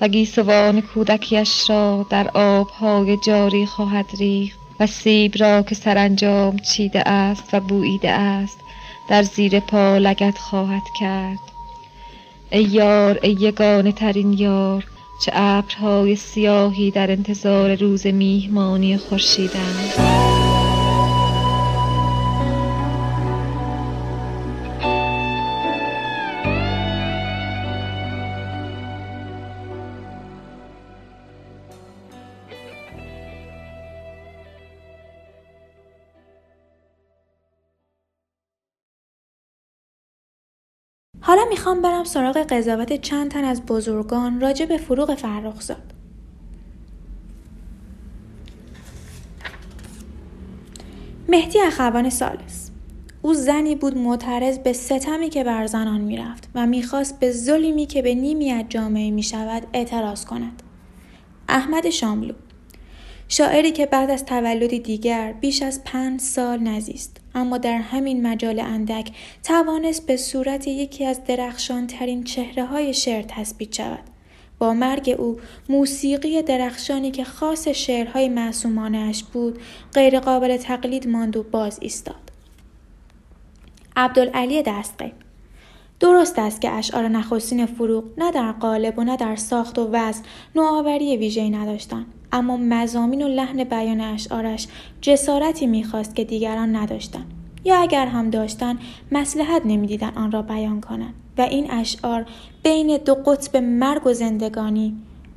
و 0.00 0.08
گیسوان 0.08 0.80
کودکیش 0.80 1.70
را 1.70 2.06
در 2.10 2.28
آبهای 2.34 3.16
جاری 3.26 3.66
خواهد 3.66 4.06
ریخت 4.18 4.58
و 4.80 4.86
سیب 4.86 5.34
را 5.38 5.62
که 5.62 5.74
سرانجام 5.74 6.56
چیده 6.56 7.08
است 7.08 7.54
و 7.54 7.60
بوییده 7.60 8.10
است 8.10 8.58
در 9.08 9.22
زیر 9.22 9.60
پا 9.60 9.98
لگت 9.98 10.38
خواهد 10.38 10.84
کرد. 11.00 11.38
ای 12.50 12.62
یار 12.62 13.18
ای 13.22 13.32
یگانه 13.32 13.92
ترین 13.92 14.32
یار 14.32 14.84
چه 15.22 15.32
ابرهای 15.34 16.16
سیاهی 16.16 16.90
در 16.90 17.10
انتظار 17.10 17.74
روز 17.74 18.06
میهمانی 18.06 18.96
خورشیدند. 18.96 20.43
حالا 41.34 41.48
می‌خوام 41.48 41.82
برم 41.82 42.04
سراغ 42.04 42.36
قضاوت 42.36 43.00
چند 43.00 43.30
تن 43.30 43.44
از 43.44 43.62
بزرگان 43.62 44.40
راجع 44.40 44.66
به 44.66 44.76
فروغ 44.76 45.14
فرخزاد. 45.14 45.92
مهدی 51.28 51.60
اخوان 51.60 52.10
سالس. 52.10 52.70
او 53.22 53.34
زنی 53.34 53.74
بود 53.74 53.98
معترض 53.98 54.58
به 54.58 54.72
ستمی 54.72 55.28
که 55.28 55.44
بر 55.44 55.66
زنان 55.66 56.00
می‌رفت 56.00 56.48
و 56.54 56.66
می‌خواست 56.66 57.20
به 57.20 57.30
ظلمی 57.30 57.86
که 57.86 58.02
به 58.02 58.14
نیمی 58.14 58.50
از 58.50 58.64
جامعه 58.68 59.10
می‌شود 59.10 59.66
اعتراض 59.72 60.24
کند. 60.24 60.62
احمد 61.48 61.90
شاملو. 61.90 62.34
شاعری 63.28 63.72
که 63.72 63.86
بعد 63.86 64.10
از 64.10 64.24
تولدی 64.24 64.78
دیگر 64.78 65.32
بیش 65.32 65.62
از 65.62 65.84
پنج 65.84 66.20
سال 66.20 66.58
نزیست 66.58 67.16
اما 67.34 67.58
در 67.58 67.78
همین 67.78 68.26
مجال 68.26 68.60
اندک 68.60 69.12
توانست 69.42 70.06
به 70.06 70.16
صورت 70.16 70.68
یکی 70.68 71.04
از 71.04 71.24
درخشان 71.24 71.86
ترین 71.86 72.24
چهره 72.24 72.64
های 72.64 72.94
شعر 72.94 73.24
تثبیت 73.28 73.74
شود. 73.74 74.04
با 74.58 74.74
مرگ 74.74 75.16
او 75.18 75.36
موسیقی 75.68 76.42
درخشانی 76.42 77.10
که 77.10 77.24
خاص 77.24 77.68
شعرهای 77.68 78.28
معصومانه 78.28 78.98
اش 78.98 79.24
بود 79.24 79.58
غیرقابل 79.94 80.56
تقلید 80.56 81.08
ماند 81.08 81.36
و 81.36 81.42
باز 81.42 81.78
ایستاد. 81.82 82.30
عبدالعلی 83.96 84.62
دستقی 84.62 85.12
درست 86.00 86.38
است 86.38 86.60
که 86.60 86.70
اشعار 86.70 87.08
نخستین 87.08 87.66
فروغ 87.66 88.04
نه 88.18 88.32
در 88.32 88.52
قالب 88.52 88.98
و 88.98 89.04
نه 89.04 89.16
در 89.16 89.36
ساخت 89.36 89.78
و 89.78 89.88
وزن 89.92 90.22
نوآوری 90.54 91.16
ویژه‌ای 91.16 91.50
نداشتند 91.50 92.13
اما 92.34 92.56
مزامین 92.56 93.22
و 93.22 93.28
لحن 93.28 93.64
بیان 93.64 94.00
اشعارش 94.00 94.66
جسارتی 95.00 95.66
می‌خواست 95.66 96.16
که 96.16 96.24
دیگران 96.24 96.76
نداشتند. 96.76 97.32
یا 97.64 97.76
اگر 97.76 98.06
هم 98.06 98.30
داشتند 98.30 98.78
مسلحت 99.12 99.62
نمی‌دیدن 99.64 100.12
آن 100.16 100.32
را 100.32 100.42
بیان 100.42 100.80
کنند. 100.80 101.14
و 101.38 101.42
این 101.42 101.70
اشعار 101.70 102.26
بین 102.62 102.96
دو 102.96 103.14
قطب 103.14 103.56
مرگ 103.56 104.06
و 104.06 104.12
زندگانی 104.12 104.96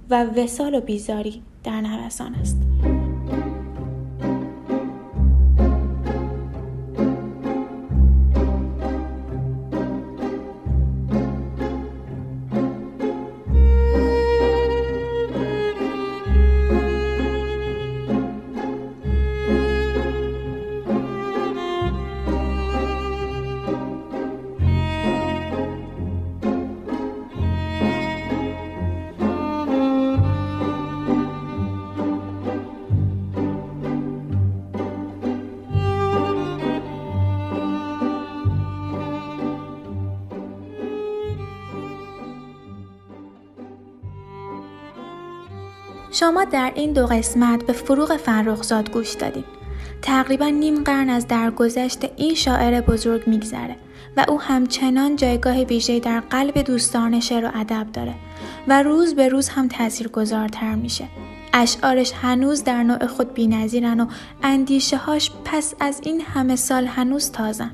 و 0.09 0.23
وسال 0.23 0.75
و 0.75 0.81
بیزاری 0.81 1.41
در 1.63 1.81
نوسان 1.81 2.35
است. 2.35 2.57
شما 46.19 46.43
در 46.43 46.71
این 46.75 46.93
دو 46.93 47.05
قسمت 47.07 47.65
به 47.65 47.73
فروغ 47.73 48.17
فرخزاد 48.17 48.91
گوش 48.91 49.13
دادید. 49.13 49.45
تقریبا 50.01 50.49
نیم 50.49 50.83
قرن 50.83 51.09
از 51.09 51.27
درگذشت 51.27 51.99
این 52.15 52.35
شاعر 52.35 52.81
بزرگ 52.81 53.27
میگذره 53.27 53.75
و 54.17 54.25
او 54.27 54.41
همچنان 54.41 55.15
جایگاه 55.15 55.63
ویژه 55.63 55.99
در 55.99 56.19
قلب 56.19 56.57
دوستان 56.57 57.19
شعر 57.19 57.45
و 57.45 57.51
ادب 57.55 57.87
داره 57.93 58.15
و 58.67 58.83
روز 58.83 59.15
به 59.15 59.29
روز 59.29 59.49
هم 59.49 59.67
تاثیرگذارتر 59.67 60.75
میشه. 60.75 61.07
اشعارش 61.53 62.11
هنوز 62.11 62.63
در 62.63 62.83
نوع 62.83 63.07
خود 63.07 63.33
بینظیرن 63.33 63.99
و 63.99 64.07
اندیشه 64.43 64.97
هاش 64.97 65.31
پس 65.45 65.73
از 65.79 66.01
این 66.03 66.21
همه 66.21 66.55
سال 66.55 66.85
هنوز 66.85 67.31
تازن. 67.31 67.71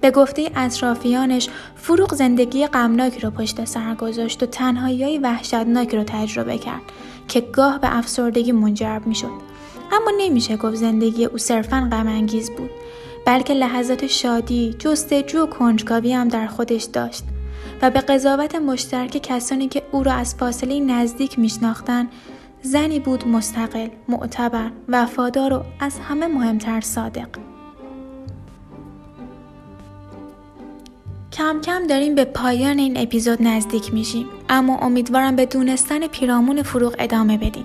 به 0.00 0.10
گفته 0.10 0.50
اطرافیانش 0.56 1.48
فروغ 1.76 2.14
زندگی 2.14 2.66
غمناکی 2.66 3.20
رو 3.20 3.30
پشت 3.30 3.64
سر 3.64 3.94
گذاشت 3.94 4.42
و 4.42 4.46
تنهایی 4.46 5.18
وحشتناکی 5.18 5.96
رو 5.96 6.04
تجربه 6.06 6.58
کرد 6.58 6.82
که 7.28 7.40
گاه 7.40 7.80
به 7.80 7.96
افسردگی 7.96 8.52
منجر 8.52 8.98
می 8.98 9.14
شد. 9.14 9.56
اما 9.92 10.10
نمیشه 10.18 10.56
گفت 10.56 10.74
زندگی 10.74 11.24
او 11.24 11.38
صرفا 11.38 11.88
غم 11.92 12.26
بود 12.56 12.70
بلکه 13.26 13.54
لحظات 13.54 14.06
شادی، 14.06 14.76
جستجو 14.78 15.42
و 15.42 15.46
کنجکاوی 15.46 16.12
هم 16.12 16.28
در 16.28 16.46
خودش 16.46 16.84
داشت 16.84 17.24
و 17.82 17.90
به 17.90 18.00
قضاوت 18.00 18.54
مشترک 18.54 19.18
کسانی 19.22 19.68
که 19.68 19.82
او 19.92 20.02
را 20.02 20.12
از 20.12 20.34
فاصله 20.34 20.80
نزدیک 20.80 21.38
میشناختند 21.38 22.08
زنی 22.62 23.00
بود 23.00 23.28
مستقل، 23.28 23.88
معتبر، 24.08 24.70
وفادار 24.88 25.52
و 25.52 25.64
از 25.80 25.98
همه 25.98 26.26
مهمتر 26.26 26.80
صادق. 26.80 27.55
کم 31.36 31.60
کم 31.60 31.86
داریم 31.86 32.14
به 32.14 32.24
پایان 32.24 32.78
این 32.78 32.96
اپیزود 32.96 33.42
نزدیک 33.42 33.94
میشیم. 33.94 34.26
اما 34.48 34.78
امیدوارم 34.78 35.36
به 35.36 35.46
دونستن 35.46 36.06
پیرامون 36.06 36.62
فروغ 36.62 36.94
ادامه 36.98 37.38
بدین. 37.38 37.64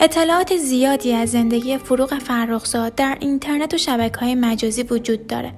اطلاعات 0.00 0.56
زیادی 0.56 1.12
از 1.12 1.30
زندگی 1.30 1.78
فروغ 1.78 2.18
فرخزاد 2.18 2.94
در 2.94 3.16
اینترنت 3.20 3.74
و 3.74 3.78
شبکه 3.78 4.18
های 4.20 4.34
مجازی 4.34 4.82
وجود 4.82 5.26
داره. 5.26 5.52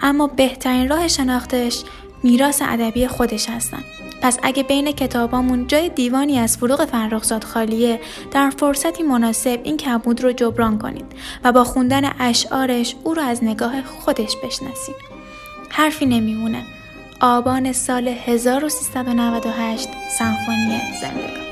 اما 0.00 0.26
بهترین 0.26 0.88
راه 0.88 1.08
شناختش 1.08 1.82
میراث 2.22 2.62
ادبی 2.64 3.06
خودش 3.06 3.48
هستن. 3.48 3.84
پس 4.22 4.38
اگه 4.42 4.62
بین 4.62 4.92
کتابامون 4.92 5.66
جای 5.66 5.88
دیوانی 5.88 6.38
از 6.38 6.56
فروغ 6.56 6.84
فرخزاد 6.84 7.44
خالیه 7.44 8.00
در 8.30 8.50
فرصتی 8.50 9.02
مناسب 9.02 9.60
این 9.64 9.76
کمبود 9.76 10.22
رو 10.22 10.32
جبران 10.32 10.78
کنید 10.78 11.06
و 11.44 11.52
با 11.52 11.64
خوندن 11.64 12.10
اشعارش 12.18 12.96
او 13.04 13.14
رو 13.14 13.22
از 13.22 13.44
نگاه 13.44 13.82
خودش 13.82 14.36
بشناسید. 14.42 14.96
حرفی 15.70 16.06
نمیمونه. 16.06 16.75
آبان 17.20 17.72
سال 17.72 18.08
1398 18.08 19.88
سمفونی 20.18 20.80
زندگان. 21.00 21.45